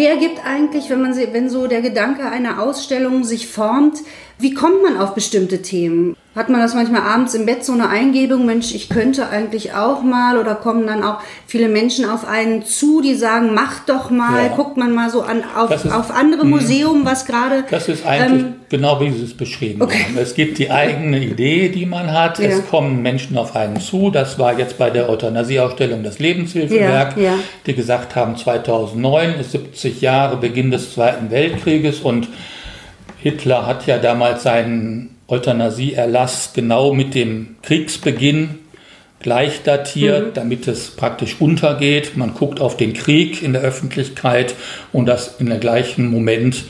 [0.05, 0.11] Ja.
[0.11, 3.99] Wer gibt eigentlich, wenn man sie, wenn so der Gedanke einer Ausstellung sich formt,
[4.37, 6.15] wie kommt man auf bestimmte Themen?
[6.35, 10.03] Hat man das manchmal abends im Bett so eine Eingebung, Mensch, ich könnte eigentlich auch
[10.03, 14.47] mal oder kommen dann auch viele Menschen auf einen zu, die sagen, mach doch mal,
[14.47, 14.55] Ja.
[14.55, 16.51] guckt man mal so an auf, ist- auf andere Mhm.
[16.51, 20.03] Museum, was gerade Das ist eigentlich ähm, genau wie Sie es beschrieben okay.
[20.03, 20.17] haben.
[20.17, 22.39] Es gibt die eigene Idee, die man hat.
[22.39, 22.49] Ja.
[22.49, 24.11] Es kommen Menschen auf einen zu.
[24.11, 27.33] Das war jetzt bei der Euthanasieausstellung das Lebenshilfewerk, Ja, ja.
[27.65, 32.27] die gesagt haben, 2009 ist 70 Jahre Beginn des Zweiten Weltkrieges und
[33.19, 38.59] Hitler hat ja damals seinen Euthanasieerlass genau mit dem Kriegsbeginn
[39.21, 42.17] gleich datiert, damit es praktisch untergeht.
[42.17, 44.53] Man guckt auf den Krieg in der Öffentlichkeit
[44.91, 46.65] und dass in der gleichen Moment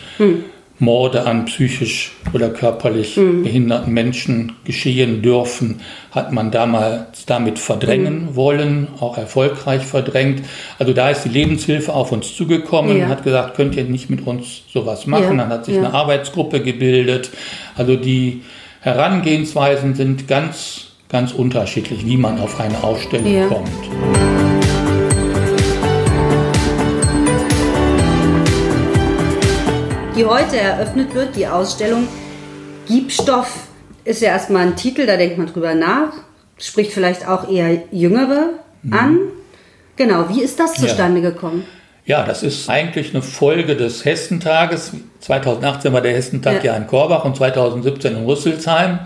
[0.77, 5.79] Morde an psychisch oder körperlich behinderten Menschen geschehen dürfen,
[6.11, 10.43] hat man damals damit verdrängen wollen, auch erfolgreich verdrängt.
[10.77, 13.07] Also da ist die Lebenshilfe auf uns zugekommen, Ja.
[13.07, 15.37] hat gesagt, könnt ihr nicht mit uns sowas machen.
[15.37, 15.83] Ja, Dann hat sich ja.
[15.83, 17.29] eine Arbeitsgruppe gebildet.
[17.77, 18.41] Also die
[18.81, 24.44] Herangehensweisen sind ganz, ganz unterschiedlich, wie man auf eine Ausstellung kommt.
[30.15, 32.07] Die heute eröffnet wird, die Ausstellung
[32.87, 33.67] Gibstoff,
[34.05, 36.13] ist ja erstmal ein Titel, da denkt man drüber nach,
[36.57, 38.51] spricht vielleicht auch eher Jüngere
[38.91, 39.19] an.
[39.95, 41.65] Genau, wie ist das zustande gekommen?
[42.05, 44.91] Ja, das ist eigentlich eine Folge des Hessentages.
[45.21, 46.73] 2018 war der Hessentag Ja.
[46.73, 48.99] ja, in Korbach und 2017 in Rüsselsheim.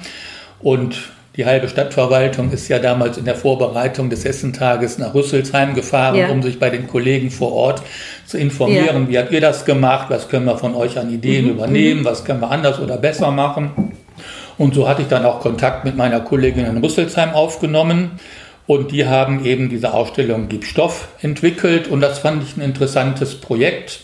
[0.60, 0.98] Und
[1.40, 6.28] die halbe Stadtverwaltung ist ja damals in der Vorbereitung des Hessentages nach Rüsselsheim gefahren, Ja.
[6.32, 7.82] um sich bei den Kollegen vor Ort
[8.26, 9.08] zu informieren.
[9.08, 10.08] Wie habt ihr das gemacht?
[10.10, 12.04] Was können wir von euch an Ideen Mhm, übernehmen?
[12.04, 13.94] Was können wir anders oder besser machen?
[14.58, 18.20] Und so hatte ich dann auch Kontakt mit meiner Kollegin in Rüsselsheim aufgenommen.
[18.68, 21.88] Und die haben eben diese Ausstellung Gib Stoff entwickelt.
[21.88, 24.02] Und das fand ich ein interessantes Projekt,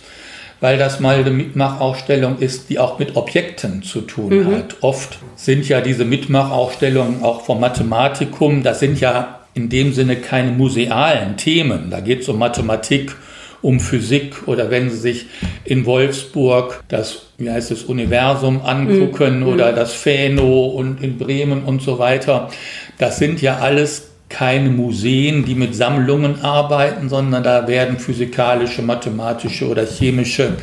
[0.60, 4.78] weil das mal eine Mitmachausstellung ist, die auch mit Objekten zu tun hat.
[4.82, 10.52] Oft sind ja diese Mitmachausstellungen auch vom Mathematikum, das sind ja in dem Sinne keine
[10.52, 11.90] musealen Themen.
[11.90, 13.16] Da geht es um Mathematik,
[13.62, 15.26] um Physik oder wenn Sie sich
[15.64, 21.82] in Wolfsburg das, wie heißt es, Universum angucken oder das Phäno und in Bremen und
[21.82, 22.50] so weiter.
[22.98, 29.68] Das sind ja alles keine Museen, die mit Sammlungen arbeiten, sondern da werden physikalische, mathematische
[29.68, 30.54] oder chemische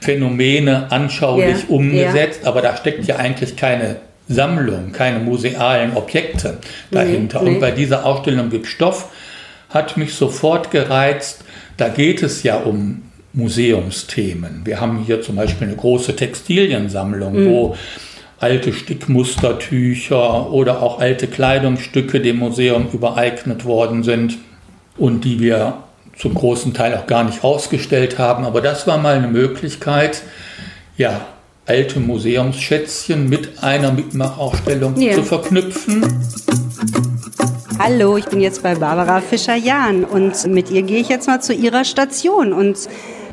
[0.00, 3.96] Phänomene anschaulich Ja, umgesetzt, aber da steckt ja eigentlich keine
[4.28, 6.58] Sammlung, keine musealen Objekte
[6.90, 7.42] dahinter.
[7.42, 7.50] nee.
[7.50, 9.10] Und bei dieser Ausstellung gibt Stoff
[9.68, 11.44] hat mich sofort gereizt.
[11.76, 14.62] Da geht es ja um Museumsthemen.
[14.64, 17.76] Wir haben hier zum Beispiel eine große Textiliensammlung, wo
[18.42, 24.36] alte Stickmustertücher oder auch alte Kleidungsstücke dem Museum übereignet worden sind
[24.98, 25.74] und die wir
[26.18, 28.44] zum großen Teil auch gar nicht ausgestellt haben.
[28.44, 30.22] Aber das war mal eine Möglichkeit,
[30.96, 31.20] ja,
[31.66, 35.14] alte Museumsschätzchen mit einer Mitmachausstellung Ja.
[35.14, 36.04] zu verknüpfen.
[37.78, 41.52] Hallo, ich bin jetzt bei Barbara Fischer-Jahn und mit ihr gehe ich jetzt mal zu
[41.54, 42.52] ihrer Station.
[42.52, 42.76] Und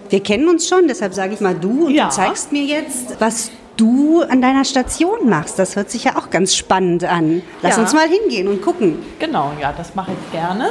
[0.10, 2.06] wir kennen uns schon, deshalb sage ich mal du und Ja.
[2.10, 5.58] du zeigst mir jetzt, was du an deiner Station machst.
[5.60, 7.42] Das hört sich ja auch ganz spannend an.
[7.62, 7.82] Lass Ja.
[7.84, 9.00] uns mal hingehen und gucken.
[9.20, 10.70] Genau, ja, das mache ich gerne.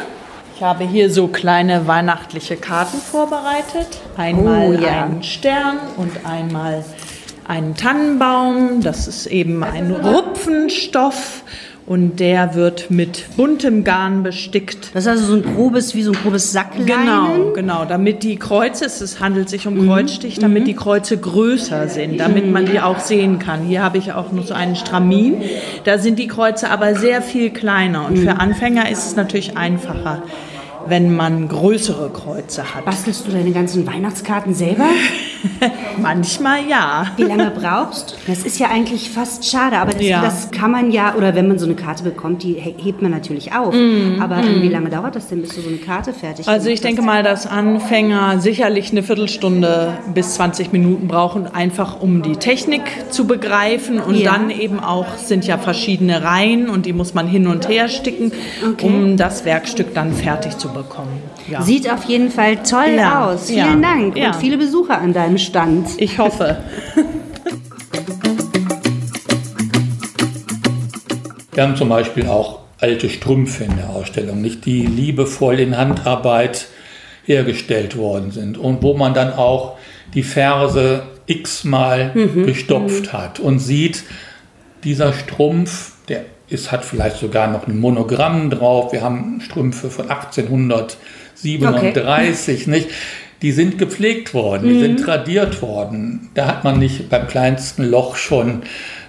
[0.56, 3.86] Ich habe hier so kleine weihnachtliche Karten vorbereitet.
[4.16, 5.04] Einmal Oh, ja.
[5.04, 6.84] einen Stern und einmal
[7.46, 8.80] einen Tannenbaum.
[8.82, 11.42] Das ist eben ein Rupfenstoff
[11.88, 14.94] und der wird mit buntem Garn bestickt.
[14.94, 16.86] Das ist also so ein grobes, wie so ein grobes Sackleinen.
[16.86, 22.20] Genau, genau, damit die Kreuze, es handelt sich um Kreuzstich, damit die Kreuze größer sind,
[22.20, 23.64] damit man die auch sehen kann.
[23.64, 25.40] Hier habe ich auch noch so einen Stramin,
[25.84, 30.22] da sind die Kreuze aber sehr viel kleiner und für Anfänger ist es natürlich einfacher,
[30.86, 32.84] wenn man größere Kreuze hat.
[32.84, 34.84] Bastelst du deine ganzen Weihnachtskarten selber?
[36.00, 37.06] Manchmal ja.
[37.16, 38.14] Wie lange brauchst du?
[38.26, 40.22] Das ist ja eigentlich fast schade, aber das, Ja.
[40.22, 43.10] das kann man ja, oder wenn man so eine Karte bekommt, die he- hebt man
[43.10, 43.74] natürlich auf.
[44.20, 46.68] aber ähm, wie lange dauert das denn, bis du so eine Karte fertig Mhm, Also
[46.68, 47.06] ich denke hast?
[47.06, 53.26] mal, dass Anfänger sicherlich eine Viertelstunde bis 20 Minuten brauchen, einfach um die Technik zu
[53.26, 54.00] begreifen.
[54.00, 54.32] Und Ja.
[54.32, 58.32] dann eben auch sind ja verschiedene Reihen und die muss man hin und her sticken,
[58.66, 58.86] Okay.
[58.86, 61.20] um das Werkstück dann fertig zu bekommen.
[61.50, 61.62] Ja.
[61.62, 63.50] Sieht auf jeden Fall toll Ja, aus.
[63.50, 64.28] ja, Vielen Dank ja.
[64.28, 65.88] und viele Besucher an deinem Stand.
[65.98, 66.58] Ich hoffe.
[71.52, 76.68] Wir haben zum Beispiel auch alte Strümpfe in der Ausstellung, nicht die liebevoll in Handarbeit
[77.24, 79.76] hergestellt worden sind und wo man dann auch
[80.14, 82.46] die Ferse x-mal Mhm.
[82.46, 84.04] gestopft hat und sieht,
[84.84, 88.92] dieser Strumpf, der ist, hat vielleicht sogar noch ein Monogramm drauf.
[88.92, 90.08] Wir haben Strümpfe von
[91.42, 92.88] 1837, nicht?
[93.42, 94.80] Die sind gepflegt worden, die Mhm.
[94.80, 96.30] sind tradiert worden.
[96.34, 98.62] Da hat man nicht beim kleinsten Loch schon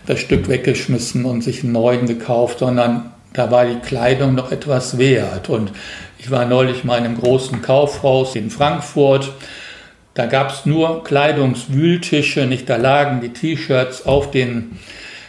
[0.05, 4.97] das Stück weggeschmissen und sich einen neuen gekauft, sondern da war die Kleidung noch etwas
[4.97, 5.49] wert.
[5.49, 5.71] Und
[6.19, 9.31] ich war neulich mal in einem großen Kaufhaus in Frankfurt.
[10.13, 14.77] Da gab es nur Kleidungswühltische, nicht da lagen die T-Shirts auf den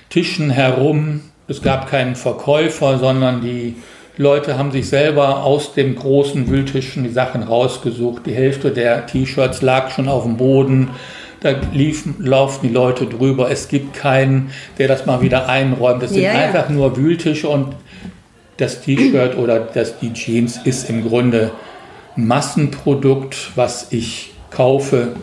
[0.09, 1.21] Tischen herum.
[1.49, 3.77] Es gab keinen Verkäufer, sondern die
[4.21, 8.27] Leute haben sich selber aus dem großen Wühltischen die Sachen rausgesucht.
[8.27, 10.91] Die Hälfte der T-Shirts lag schon auf dem Boden.
[11.41, 13.51] Da liefen, laufen die Leute drüber.
[13.51, 16.03] Es gibt keinen, der das mal wieder einräumt.
[16.03, 16.39] Es sind Ja, ja.
[16.39, 17.75] einfach nur Wühltische und
[18.59, 21.53] das T-Shirt oder das, die Jeans ist im Grunde
[22.15, 25.15] ein Massenprodukt, was ich kaufe.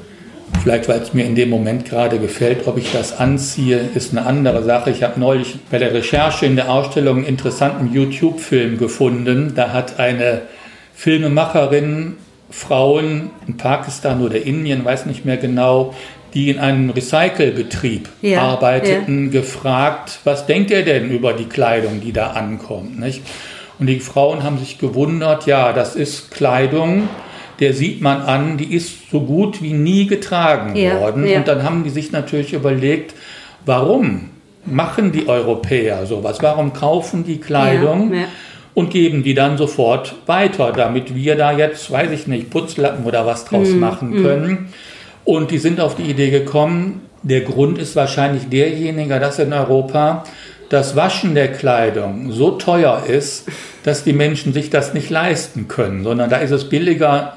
[0.64, 4.26] Vielleicht, weil es mir in dem Moment gerade gefällt, ob ich das anziehe, ist eine
[4.26, 4.90] andere Sache.
[4.90, 9.54] Ich habe neulich bei der Recherche in der Ausstellung einen interessanten YouTube-Film gefunden.
[9.56, 10.42] Da hat eine
[10.94, 12.18] Filmemacherin
[12.50, 15.94] Frauen in Pakistan oder Indien, weiß nicht mehr genau,
[16.34, 22.14] die in einem Recycelbetrieb Ja, arbeiteten, gefragt, was denkt ihr denn über die Kleidung, die
[22.14, 23.00] da ankommt?
[23.00, 23.22] Nicht?
[23.80, 27.10] Und die Frauen haben sich gewundert, ja, das ist Kleidung,
[27.60, 31.26] der sieht man an, die ist so gut wie nie getragen Ja, worden.
[31.26, 31.38] ja.
[31.40, 33.14] Und dann haben die sich natürlich überlegt,
[33.66, 34.30] warum
[34.66, 36.38] machen die Europäer sowas?
[36.42, 38.14] Warum kaufen die Kleidung?
[38.14, 38.26] Ja,
[38.74, 43.26] und geben die dann sofort weiter, damit wir da jetzt, weiß ich nicht, Putzlappen oder
[43.26, 44.68] was draus Mhm, machen können.
[45.24, 50.26] Und die sind auf die Idee gekommen, der Grund ist wahrscheinlich derjenige, dass in Europa
[50.70, 53.50] das Waschen der Kleidung so teuer ist,
[53.82, 57.37] dass die Menschen sich das nicht leisten können, sondern da ist es billiger,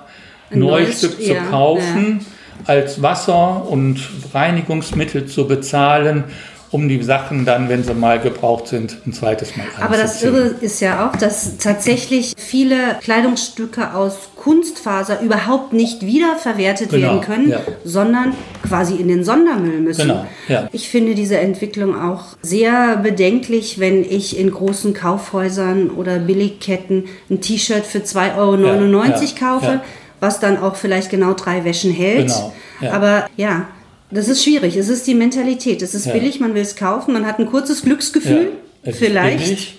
[0.50, 2.24] ein neues Stück zu ja, kaufen,
[2.66, 4.00] als Wasser und
[4.32, 6.24] Reinigungsmittel zu bezahlen,
[6.72, 10.34] um die Sachen dann, wenn sie mal gebraucht sind, ein zweites Mal Aber das anzuziehen.
[10.34, 17.20] Irre ist ja auch, dass tatsächlich viele Kleidungsstücke aus Kunstfaser überhaupt nicht wiederverwertet Genau, werden
[17.22, 17.60] können, ja.
[17.84, 18.34] sondern
[18.66, 20.02] quasi in den Sondermüll müssen.
[20.08, 20.68] Genau, ja.
[20.70, 27.40] Ich finde diese Entwicklung auch sehr bedenklich, wenn ich in großen Kaufhäusern oder Billigketten ein
[27.40, 29.82] T-Shirt für 2,99 Euro Ja, ja, kaufe, ja.
[30.20, 32.26] Was dann auch vielleicht genau drei Wäschen hält.
[32.28, 32.92] Genau, ja.
[32.92, 33.68] Aber ja.
[34.12, 34.76] Das ist schwierig.
[34.76, 35.82] Es ist die Mentalität.
[35.82, 36.12] Es ist Ja.
[36.12, 38.50] billig, man will es kaufen, man hat ein kurzes Glücksgefühl.
[38.84, 39.74] Ja, Vielleicht.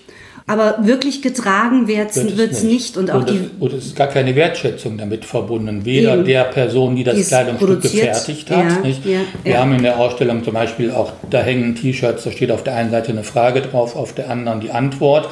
[0.48, 2.98] Aber wirklich getragen wird es nicht.
[2.98, 5.86] Und auch und, die, es, und es ist gar keine Wertschätzung damit verbunden.
[5.86, 6.26] Weder Eben.
[6.26, 8.58] der Person, die das Die Kleidungsstück gefertigt hat.
[8.72, 9.06] Ja, nicht?
[9.06, 9.60] ja, Wir ja.
[9.60, 12.92] haben in der Ausstellung zum Beispiel auch, da hängen T-Shirts, da steht auf der einen
[12.92, 15.30] Seite eine Frage drauf, auf der anderen die Antwort.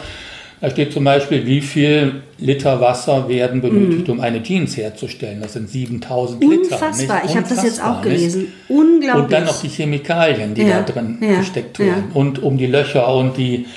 [0.61, 5.39] Da steht zum Beispiel, wie viel Liter Wasser werden benötigt, um eine Jeans herzustellen.
[5.41, 6.53] Das sind 7000 Liter.
[6.53, 6.61] Mhm.
[6.61, 7.21] unfassbar.
[7.21, 7.29] nicht?
[7.31, 8.15] Ich habe das jetzt auch nicht?
[8.15, 8.47] gelesen.
[8.67, 9.23] Unglaublich.
[9.23, 11.85] Und dann noch die Chemikalien, die Ja, da drin ja, gesteckt ja.
[11.85, 12.11] werden.
[12.13, 13.67] Und um die Löcher und die,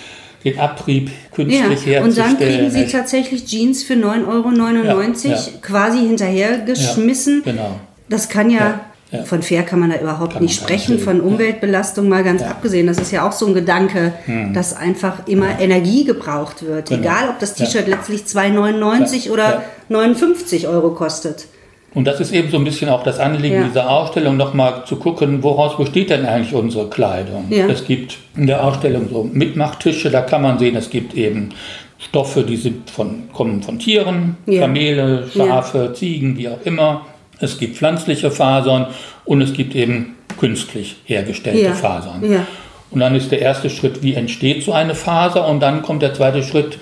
[0.44, 2.16] den Abrieb künstlich ja, und herzustellen.
[2.16, 2.92] dann kriegen sie nicht?
[2.92, 5.38] tatsächlich Jeans für 9,99 Euro Ja, ja.
[5.60, 7.42] quasi hinterhergeschmissen.
[7.44, 7.80] Ja, genau.
[8.08, 8.80] Das kann ja,
[9.12, 9.24] Ja, ja.
[9.24, 11.22] von fair kann man da überhaupt Kann nicht sprechen, von Ja.
[11.22, 12.48] Umweltbelastung mal ganz Ja.
[12.48, 12.86] Abgesehen.
[12.86, 14.12] Das ist ja auch so ein Gedanke,
[14.54, 16.88] dass einfach immer Energie gebraucht wird.
[16.88, 17.00] Genau.
[17.02, 17.66] Egal, ob das Ja.
[17.66, 19.62] T-Shirt letztlich 2,99 Ja, oder ja.
[19.88, 21.46] 59 Euro kostet.
[21.94, 23.64] Und das ist eben so ein bisschen auch das Anliegen Ja.
[23.64, 27.44] dieser Ausstellung, nochmal zu gucken, woraus besteht denn eigentlich unsere Kleidung.
[27.50, 27.66] Ja.
[27.66, 31.50] Es gibt in der Ausstellung so Mitmachtische, da kann man sehen, es gibt eben
[31.98, 34.62] Stoffe, die sind von, kommen von Tieren, Ja.
[34.62, 37.04] Kamele, Schafe, Ziegen, wie auch immer.
[37.42, 38.86] Es gibt pflanzliche Fasern
[39.24, 41.72] und es gibt eben künstlich hergestellte Ja.
[41.74, 42.22] Fasern.
[42.30, 42.46] Ja.
[42.90, 45.46] Und dann ist der erste Schritt, wie entsteht so eine Faser?
[45.48, 46.78] Und dann kommt der zweite Schritt,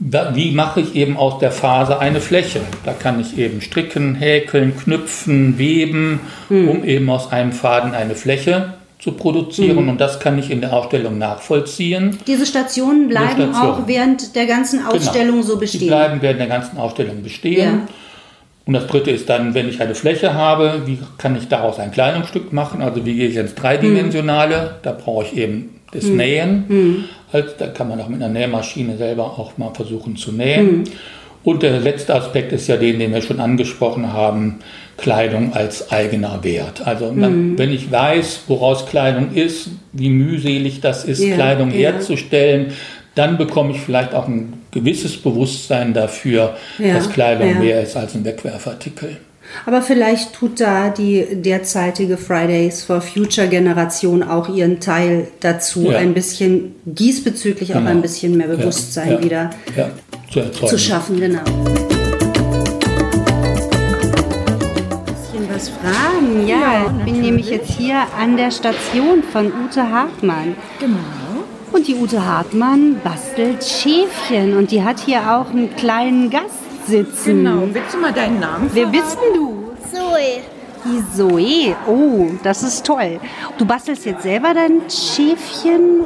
[0.00, 2.60] wie mache ich eben aus der Faser eine Fläche?
[2.84, 6.68] Da kann ich eben stricken, häkeln, knüpfen, weben, Hm.
[6.68, 9.78] um eben aus einem Faden eine Fläche zu produzieren.
[9.78, 9.88] Hm.
[9.88, 12.18] Und das kann ich in der Ausstellung nachvollziehen.
[12.26, 13.54] Diese Stationen bleiben Station.
[13.54, 15.88] auch während der ganzen Ausstellung so Die bestehen.
[15.88, 17.58] bleiben während der ganzen Ausstellung bestehen.
[17.58, 17.88] Ja.
[18.68, 21.90] Und das dritte ist dann, wenn ich eine Fläche habe, wie kann ich daraus ein
[21.90, 22.82] Kleidungsstück machen?
[22.82, 24.76] Also wie gehe ich ins Dreidimensionale?
[24.82, 27.06] Da brauche ich eben das Nähen.
[27.32, 30.84] Also, da kann man auch mit einer Nähmaschine selber auch mal versuchen zu nähen.
[31.44, 34.58] Und der letzte Aspekt ist ja den, den wir schon angesprochen haben,
[34.98, 36.86] Kleidung als eigener Wert.
[36.86, 41.92] Also man, wenn ich weiß, woraus Kleidung ist, wie mühselig das ist, Ja, Kleidung ja.
[41.92, 42.72] herzustellen,
[43.18, 47.58] dann bekomme ich vielleicht auch ein gewisses Bewusstsein dafür, Ja, dass Kleidung ja.
[47.58, 49.16] mehr ist als ein Wegwerfartikel.
[49.66, 55.98] Aber vielleicht tut da die derzeitige Fridays for Future Generation auch ihren Teil dazu, Ja.
[55.98, 57.90] ein bisschen diesbezüglich auch Genau.
[57.90, 59.90] ein bisschen mehr Bewusstsein ja, wieder ja,
[60.30, 60.68] zu, erzeugen.
[60.68, 61.42] zu schaffen, genau.
[65.06, 66.86] Bisschen was fragen, ja.
[66.86, 70.54] ich bin nämlich jetzt hier an der Station von Ute Hartmann.
[70.78, 70.98] Genau.
[71.72, 77.44] Und die Ute Hartmann bastelt Schäfchen und die hat hier auch einen kleinen Gast sitzen.
[77.44, 77.62] Genau.
[77.72, 79.72] Willst du mal deinen Namen Wer bist denn du?
[79.92, 80.40] Zoe.
[80.84, 81.76] Die Zoe.
[81.86, 83.20] Oh, das ist toll.
[83.58, 86.04] Du bastelst jetzt selber dein Schäfchen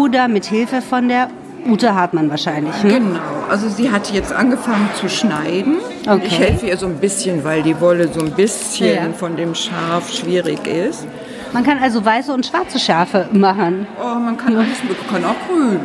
[0.00, 1.28] oder mit Hilfe von der
[1.68, 2.80] Ute Hartmann wahrscheinlich.
[2.84, 2.94] Ne?
[2.94, 3.18] Genau,
[3.50, 5.76] also sie hat jetzt angefangen zu schneiden.
[6.08, 6.22] Okay.
[6.24, 9.12] Ich helfe ihr so ein bisschen, weil die Wolle so ein bisschen Ja.
[9.12, 11.06] von dem Schaf schwierig ist.
[11.52, 13.86] Man kann also weiße und schwarze Schafe machen.
[14.02, 15.80] Oh, man kann alles, man kann auch grün.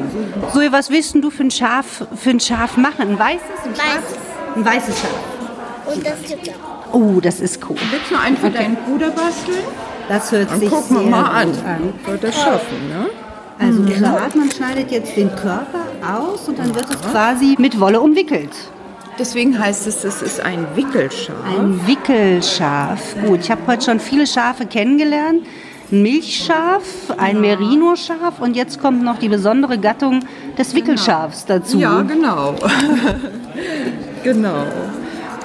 [0.54, 3.12] Zoe, was willst du für ein Schaf, für ein Schaf machen?
[3.12, 4.18] Ein weißes, ein schwarzes?
[4.56, 5.96] Ein weißes Schaf.
[5.96, 6.94] Und das gibt auch.
[6.94, 7.78] Oh, das ist cool.
[7.90, 9.58] Willst du einen für deinen Bruder basteln?
[10.10, 11.52] Das hört Dann sich gucken wir sehr mal an.
[11.52, 11.94] gut an.
[12.06, 13.06] Wird das schaffen, ne?
[13.60, 18.02] Also Ute Hartmann schneidet jetzt den Körper aus und dann wird es quasi mit Wolle
[18.02, 18.50] umwickelt.
[19.22, 21.36] Deswegen heißt es, es ist ein Wickelschaf.
[21.46, 23.16] Ein Wickelschaf.
[23.28, 25.46] Gut, ich habe heute schon viele Schafe kennengelernt.
[25.92, 26.82] Ein Milchschaf,
[27.18, 30.22] ein Merino-Schaf und jetzt kommt noch die besondere Gattung
[30.58, 31.78] des Wickelschafs dazu.
[31.78, 32.56] Ja, genau.
[34.24, 34.64] genau.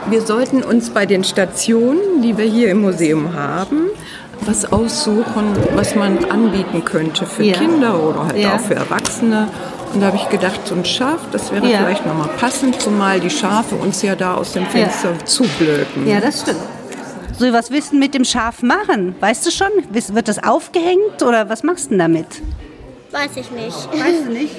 [0.09, 3.91] Wir sollten uns bei den Stationen, die wir hier im Museum haben,
[4.41, 7.59] was aussuchen, was man anbieten könnte für Ja.
[7.59, 8.55] Kinder oder halt Ja.
[8.55, 9.49] auch für Erwachsene.
[9.93, 11.79] Und da habe ich gedacht, so ein Schaf, das wäre Ja.
[11.79, 16.07] vielleicht nochmal passend, zumal die Schafe uns ja da aus dem Fenster zublöken.
[16.07, 16.59] Ja, das stimmt.
[17.39, 19.15] So, was willst du mit dem Schaf machen?
[19.21, 19.69] Weißt du schon?
[19.91, 22.27] Wird das aufgehängt oder was machst du denn damit?
[23.13, 23.89] Weiß ich nicht.
[23.93, 24.55] Weißt du nicht?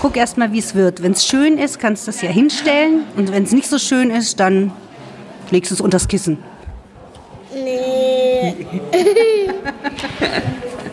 [0.00, 1.02] Guck erst mal, wie es wird.
[1.02, 3.02] Wenn es schön ist, kannst du es ja hinstellen.
[3.16, 4.72] Und wenn es nicht so schön ist, dann
[5.50, 6.38] legst du es unters Kissen.
[7.54, 8.54] Nee.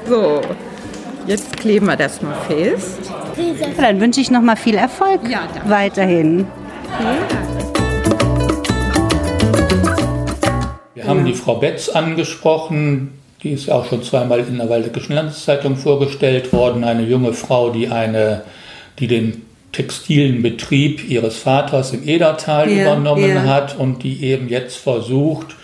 [0.10, 0.40] So,
[1.28, 3.12] jetzt kleben wir das mal fest.
[3.38, 6.48] Ja, dann wünsche ich noch mal viel Erfolg Ja, weiterhin.
[10.96, 13.14] Wir haben die Frau Betz angesprochen.
[13.44, 16.84] Die ist ja auch schon zweimal in der Waldeckeschen Landeszeitung vorgestellt worden.
[16.84, 18.44] Eine junge Frau, die, eine,
[18.98, 23.44] die den textilen Betrieb ihres Vaters im Edertal Ja, übernommen ja.
[23.44, 25.57] hat und die eben jetzt versucht,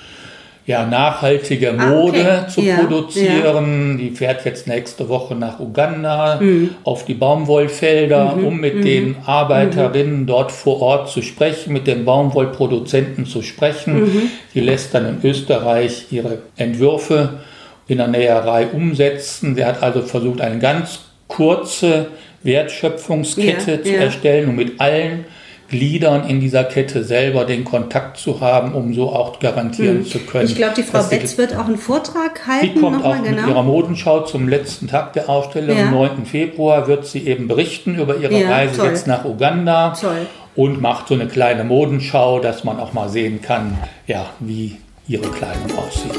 [0.66, 2.48] ja, nachhaltige Ah, Mode okay.
[2.48, 3.98] zu Ja, produzieren.
[3.98, 6.70] Die fährt jetzt nächste Woche nach Uganda Mhm.
[6.86, 13.26] auf die Baumwollfelder, um mit den Arbeiterinnen dort vor Ort zu sprechen, mit den Baumwollproduzenten
[13.26, 14.02] zu sprechen.
[14.04, 14.22] Mhm.
[14.54, 17.40] Die lässt dann in Österreich ihre Entwürfe
[17.88, 19.56] in der Näherei umsetzen.
[19.56, 22.08] Sie hat also versucht, eine ganz kurze
[22.44, 24.00] Wertschöpfungskette Ja, zu ja.
[24.02, 25.26] erstellen und mit allen
[25.74, 30.44] Gliedern in dieser Kette selber den Kontakt zu haben, um so auch garantieren zu können.
[30.46, 30.50] Mhm.
[30.52, 32.80] Ich glaube, die Frau Betz wird auch einen Vortrag Sie halten.
[32.82, 33.48] kommt nochmal auch mit genau.
[33.48, 35.86] ihrer Modenschau zum letzten Tag der Ausstellung, Ja.
[35.86, 36.26] am 9.
[36.26, 38.88] Februar, wird sie eben berichten über ihre Ja, Reise toll.
[38.90, 40.28] jetzt nach Uganda Toll.
[40.56, 45.28] und macht so eine kleine Modenschau, dass man auch mal sehen kann, ja, wie ihre
[45.30, 46.12] Kleidung aussieht.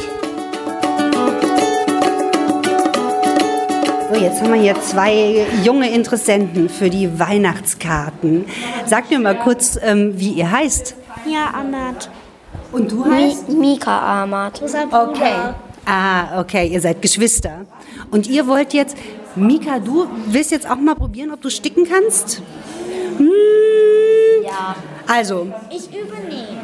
[4.15, 8.45] So, jetzt haben wir hier zwei junge Interessenten für die Weihnachtskarten.
[8.87, 10.95] Sagt mir mal kurz, ähm, wie ihr heißt.
[11.27, 12.11] Ja, Amat.
[12.71, 14.63] Und du Mi Mika Amat.
[14.63, 15.35] Okay.
[15.85, 17.67] Ah, okay, ihr seid Geschwister.
[18.13, 18.97] Und ihr wollt jetzt,
[19.35, 22.41] Mika, du willst jetzt auch mal probieren, ob du sticken kannst?
[23.17, 23.29] Hm.
[24.45, 24.77] Ja.
[25.09, 26.61] Also, Ich übe nähen.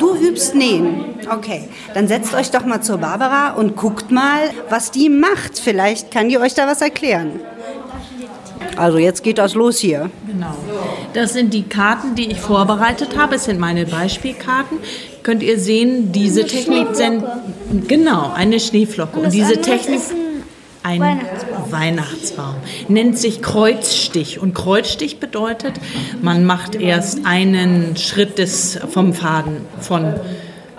[0.00, 1.04] Du übst nähen.
[1.30, 5.58] Okay, dann setzt euch doch mal zur Barbara und guckt mal, was die macht.
[5.58, 7.40] Vielleicht kann die euch da was erklären.
[8.76, 10.10] Also jetzt geht das los hier.
[10.26, 10.54] Genau.
[11.12, 13.34] Das sind die Karten, die ich vorbereitet habe.
[13.34, 14.78] Es sind meine Beispielkarten.
[15.22, 17.24] Könnt ihr sehen, diese Technik sind
[17.88, 19.18] genau eine Schneeflocke.
[19.18, 20.14] Und, das diese Technik ist
[20.82, 21.70] ein Weihnachtsbaum.
[21.70, 22.54] Weihnachtsbaum
[22.90, 24.40] nennt sich Kreuzstich.
[24.40, 25.74] Und Kreuzstich bedeutet,
[26.20, 30.14] man macht erst einen Schritt des vom Faden von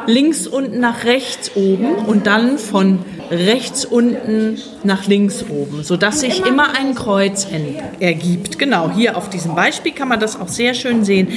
[0.07, 2.99] links unten nach rechts oben und dann von
[3.31, 7.47] rechts unten nach links oben, sodass sich immer ein Kreuz
[7.99, 8.59] ergibt.
[8.59, 11.29] Genau, hier auf diesem Beispiel kann man das auch sehr schön sehen.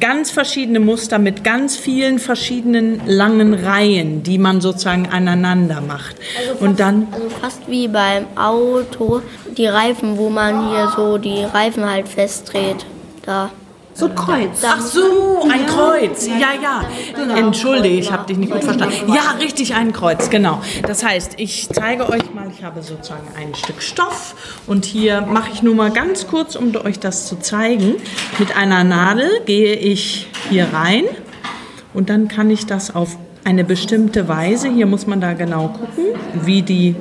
[0.00, 6.16] Ganz verschiedene Muster mit ganz vielen verschiedenen langen Reihen, die man sozusagen aneinander macht.
[6.60, 9.22] und dann Also fast wie beim Auto,
[9.56, 12.84] die Reifen, wo man hier so die Reifen halt festdreht.
[13.22, 13.50] Da.
[13.98, 14.62] So ein Kreuz.
[14.64, 16.28] Ach so, ein Kreuz.
[16.28, 17.36] Ja, ja.
[17.36, 19.12] Entschuldige, ich habe dich nicht gut verstanden.
[19.12, 20.60] Ja, richtig, ein Kreuz, genau.
[20.86, 24.36] Das heißt, ich zeige euch mal, ich habe sozusagen ein Stück Stoff
[24.68, 27.96] und hier mache ich nur mal ganz kurz, um euch das zu zeigen.
[28.38, 31.02] Mit einer Nadel gehe ich hier rein
[31.92, 34.68] und dann kann ich das auf eine bestimmte Weise.
[34.68, 36.04] Hier muss man da genau gucken,
[36.44, 36.94] wie die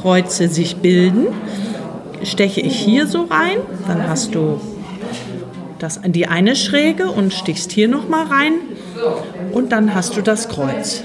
[0.00, 1.26] Kreuze sich bilden.
[2.22, 4.58] Steche ich hier so rein, dann hast du
[5.84, 8.54] das, die eine Schräge und stichst hier nochmal rein
[9.52, 11.04] und dann hast du das Kreuz.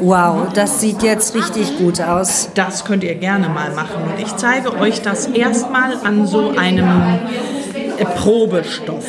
[0.00, 2.50] Wow, das sieht jetzt richtig gut aus.
[2.54, 4.02] Das könnt ihr gerne mal machen.
[4.04, 7.18] Und ich zeige euch das erstmal an so einem
[7.98, 9.04] äh, Probestoff.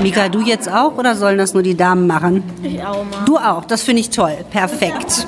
[0.00, 2.42] Mika, du jetzt auch oder sollen das nur die Damen machen?
[2.62, 3.24] Ich auch mal.
[3.26, 4.36] Du auch, das finde ich toll.
[4.50, 5.26] Perfekt.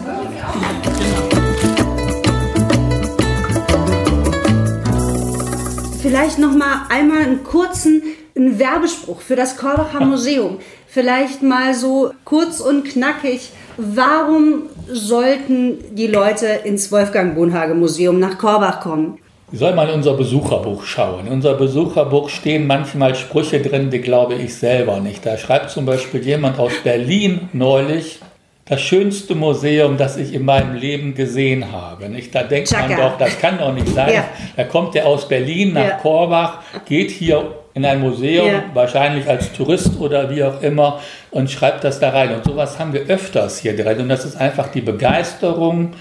[6.01, 8.03] Vielleicht noch mal einmal einen kurzen
[8.37, 10.59] einen Werbespruch für das Korbacher Museum.
[10.87, 13.51] Vielleicht mal so kurz und knackig.
[13.77, 19.19] Warum sollten die Leute ins Wolfgang Bonhage Museum nach Korbach kommen?
[19.51, 21.27] Sie soll mal in unser Besucherbuch schauen.
[21.27, 25.25] In unser Besucherbuch stehen manchmal Sprüche drin, die glaube ich selber nicht.
[25.25, 28.21] Da schreibt zum Beispiel jemand aus Berlin neulich,
[28.67, 32.09] das schönste Museum, das ich in meinem Leben gesehen habe.
[32.09, 32.35] Nicht?
[32.35, 33.09] Da denkt man Chaka.
[33.11, 34.13] doch, das kann doch nicht sein.
[34.15, 34.25] Ja.
[34.57, 35.97] Da kommt der aus Berlin nach Ja.
[35.99, 37.45] Korbach, geht hier
[37.75, 38.63] in ein Museum, Ja.
[38.73, 41.01] wahrscheinlich als Tourist oder wie auch immer,
[41.31, 42.33] und schreibt das da rein.
[42.35, 43.99] Und sowas haben wir öfters hier drin.
[44.01, 45.93] Und das ist einfach die Begeisterung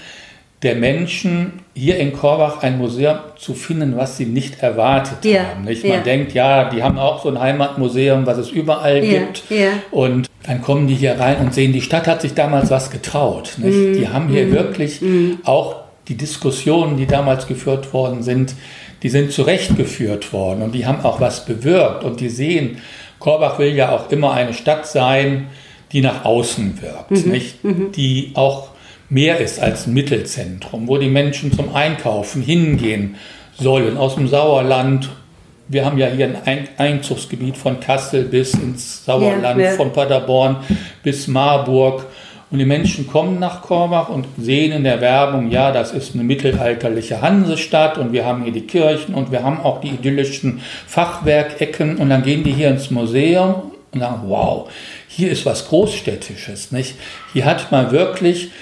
[0.62, 5.64] der Menschen, hier in Korbach ein Museum zu finden, was sie nicht erwartet Ja, haben.
[5.64, 5.84] Nicht?
[5.84, 5.96] ja.
[5.96, 9.42] Man denkt, ja, die haben auch so ein Heimatmuseum, was es überall Ja, gibt.
[9.50, 9.68] ja.
[9.90, 13.54] Und dann kommen die hier rein und sehen, die Stadt hat sich damals was getraut.
[13.58, 13.76] Nicht?
[13.76, 13.92] Mhm.
[13.94, 15.00] Die haben hier wirklich
[15.44, 15.76] auch
[16.08, 18.54] die Diskussionen, die damals geführt worden sind,
[19.04, 22.02] die sind zurechtgeführt worden und die haben auch was bewirkt.
[22.02, 22.78] Und die sehen,
[23.20, 25.46] Korbach will ja auch immer eine Stadt sein,
[25.92, 27.30] die nach außen wirkt, Mhm.
[27.30, 27.56] nicht?
[27.96, 28.68] die auch
[29.08, 33.14] mehr ist als ein Mittelzentrum, wo die Menschen zum Einkaufen hingehen
[33.56, 35.10] sollen, aus dem Sauerland.
[35.68, 39.76] Wir haben ja hier ein Ein- Einzugsgebiet von Kassel bis ins Sauerland, Ja, ja.
[39.76, 40.56] von Paderborn
[41.02, 42.06] bis Marburg.
[42.54, 46.22] Und die Menschen kommen nach Korbach und sehen in der Werbung, ja, das ist eine
[46.22, 51.96] mittelalterliche Hansestadt und wir haben hier die Kirchen und wir haben auch die idyllischen Fachwerkecken
[51.96, 54.70] und dann gehen die hier ins Museum und sagen, wow,
[55.08, 56.94] hier ist was Großstädtisches, nicht?
[57.32, 58.52] Hier hat man wirklich,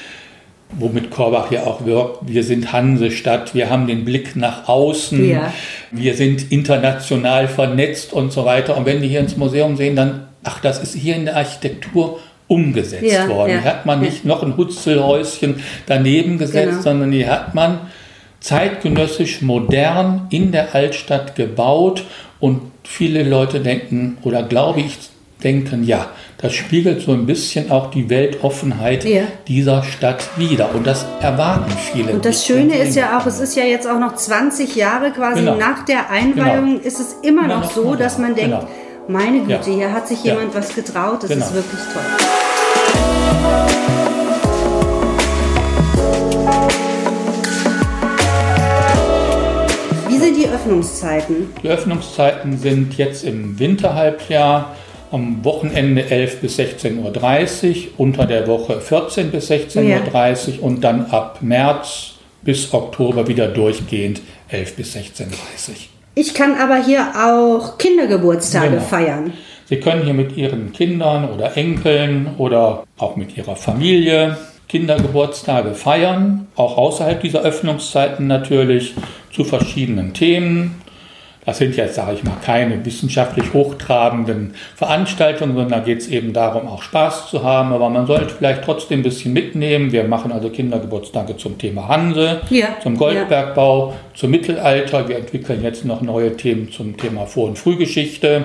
[0.71, 5.53] womit Korbach ja auch wirkt, wir sind Hansestadt, wir haben den Blick nach außen, Ja.
[5.91, 8.75] wir sind international vernetzt und so weiter.
[8.75, 12.21] Und wenn die hier ins Museum sehen, dann, ach, das ist hier in der Architektur
[12.53, 13.53] umgesetzt Ja, worden.
[13.53, 14.09] ja, Hier hat man ja.
[14.11, 16.83] nicht noch ein Hutzelhäuschen daneben gesetzt, Genau.
[16.83, 17.79] sondern hier hat man
[18.41, 22.05] zeitgenössisch modern in der Altstadt gebaut
[22.41, 24.99] und viele Leute denken oder glaube ich
[25.45, 26.07] denken, ja,
[26.39, 29.23] das spiegelt so ein bisschen auch die Weltoffenheit Ja.
[29.49, 32.13] dieser Stadt wider und das erwarten viele.
[32.13, 32.45] Und das.
[32.47, 35.57] Schöne ist ja auch, es ist ja jetzt auch noch 20 Jahre quasi Genau.
[35.57, 38.69] nach der Einweihung, ist es immer, Immer noch noch so, dass man denkt, genau.
[39.09, 39.77] meine Güte, Ja.
[39.77, 40.35] hier hat sich Ja.
[40.35, 41.45] jemand was getraut, das Genau.
[41.45, 42.03] ist wirklich toll.
[50.09, 51.51] Wie sind die Öffnungszeiten?
[51.63, 54.75] Die Öffnungszeiten sind jetzt im Winterhalbjahr
[55.11, 61.07] am Wochenende 11 bis 16.30 Uhr, unter der Woche 14 bis 16.30 Uhr und dann
[61.07, 65.29] ab März bis Oktober wieder durchgehend 11 bis 16.30 Uhr.
[66.15, 68.83] Ich kann aber hier auch Kindergeburtstage Genau.
[68.83, 69.33] feiern.
[69.73, 74.37] Sie können hier mit Ihren Kindern oder Enkeln oder auch mit Ihrer Familie
[74.69, 78.93] Kindergeburtstage feiern, auch außerhalb dieser Öffnungszeiten natürlich
[79.31, 80.83] zu verschiedenen Themen.
[81.45, 86.33] Das sind jetzt, sage ich mal, keine wissenschaftlich hochtrabenden Veranstaltungen, sondern da geht es eben
[86.33, 87.73] darum, auch Spaß zu haben.
[87.73, 89.91] Aber man sollte vielleicht trotzdem ein bisschen mitnehmen.
[89.91, 95.09] Wir machen also Kindergeburtstage zum Thema Hanse, Ja, zum Goldbergbau, zum Mittelalter.
[95.09, 98.45] Wir entwickeln jetzt noch neue Themen zum Thema Vor- und Frühgeschichte.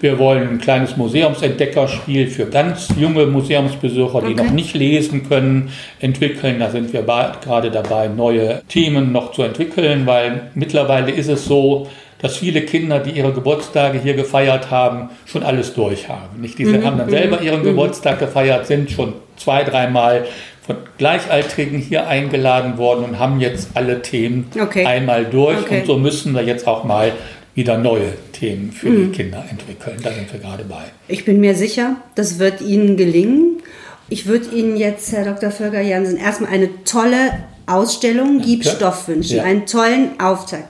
[0.00, 4.44] Wir wollen ein kleines Museumsentdeckerspiel für ganz junge Museumsbesucher, die Okay.
[4.44, 6.60] noch nicht lesen können, entwickeln.
[6.60, 11.88] Da sind wir gerade dabei, neue Themen noch zu entwickeln, weil mittlerweile ist es so,
[12.22, 16.40] dass viele Kinder, die ihre Geburtstage hier gefeiert haben, schon alles durch haben.
[16.40, 16.58] Nicht?
[16.58, 20.26] Diese haben dann selber ihren Geburtstag gefeiert, sind schon zwei, dreimal
[20.66, 24.84] von Gleichaltrigen hier eingeladen worden und haben jetzt alle Themen Okay.
[24.84, 25.58] einmal durch.
[25.58, 25.80] Okay.
[25.80, 27.12] Und so müssen wir jetzt auch mal
[27.54, 29.96] wieder neue Themen für die Kinder entwickeln.
[30.02, 30.82] Da sind wir gerade bei.
[31.08, 33.62] Ich bin mir sicher, das wird Ihnen gelingen.
[34.08, 35.50] Ich würde Ihnen jetzt, Herr Dr.
[35.50, 38.64] Völker Jansen, erstmal eine tolle Ausstellung Gib.
[38.64, 39.42] Stoff wünschen, Ja.
[39.44, 40.64] einen tollen Auftakt.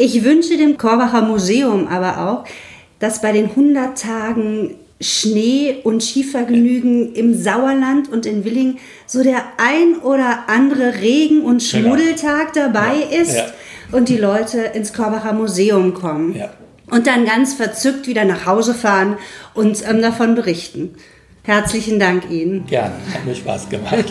[0.00, 2.44] Ich wünsche dem Korbacher Museum aber auch,
[3.00, 9.42] dass bei den 100 Tagen Schnee- und Skivergnügen im Sauerland und in Willingen so der
[9.56, 11.88] ein oder andere Regen- und Genau.
[11.96, 13.46] Schmuddeltag dabei Ja, ist ja.
[13.90, 16.36] und die Leute ins Korbacher Museum kommen.
[16.36, 16.50] Ja.
[16.90, 19.16] Und dann ganz verzückt wieder nach Hause fahren
[19.54, 20.94] und ähm, davon berichten.
[21.42, 22.66] Herzlichen Dank Ihnen.
[22.66, 24.04] Gern, hat mir Spaß gemacht.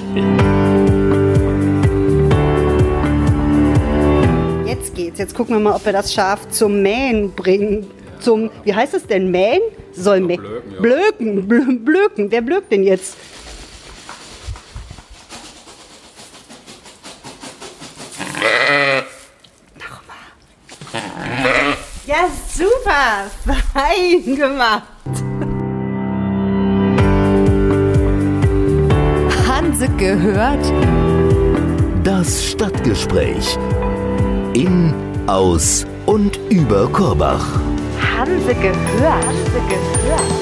[5.17, 7.87] Jetzt gucken wir mal, ob wir das Schaf zum Mähen bringen.
[8.19, 9.31] Zum, wie heißt es denn?
[9.31, 9.61] Mähen?
[9.93, 10.41] Soll mähen.
[10.79, 12.31] Blöken, Blöken, Blöken.
[12.31, 13.17] Wer blökt denn jetzt?
[19.79, 20.17] Nochmal.
[22.05, 23.31] Ja, super.
[23.73, 24.83] Fein gemacht.
[29.47, 30.71] Hanse gehört.
[32.03, 33.57] Das Stadtgespräch.
[34.53, 34.93] In,
[35.27, 37.45] aus und über Korbach.
[37.99, 39.25] Hanse gehört.
[39.25, 40.36] Hanse gehört.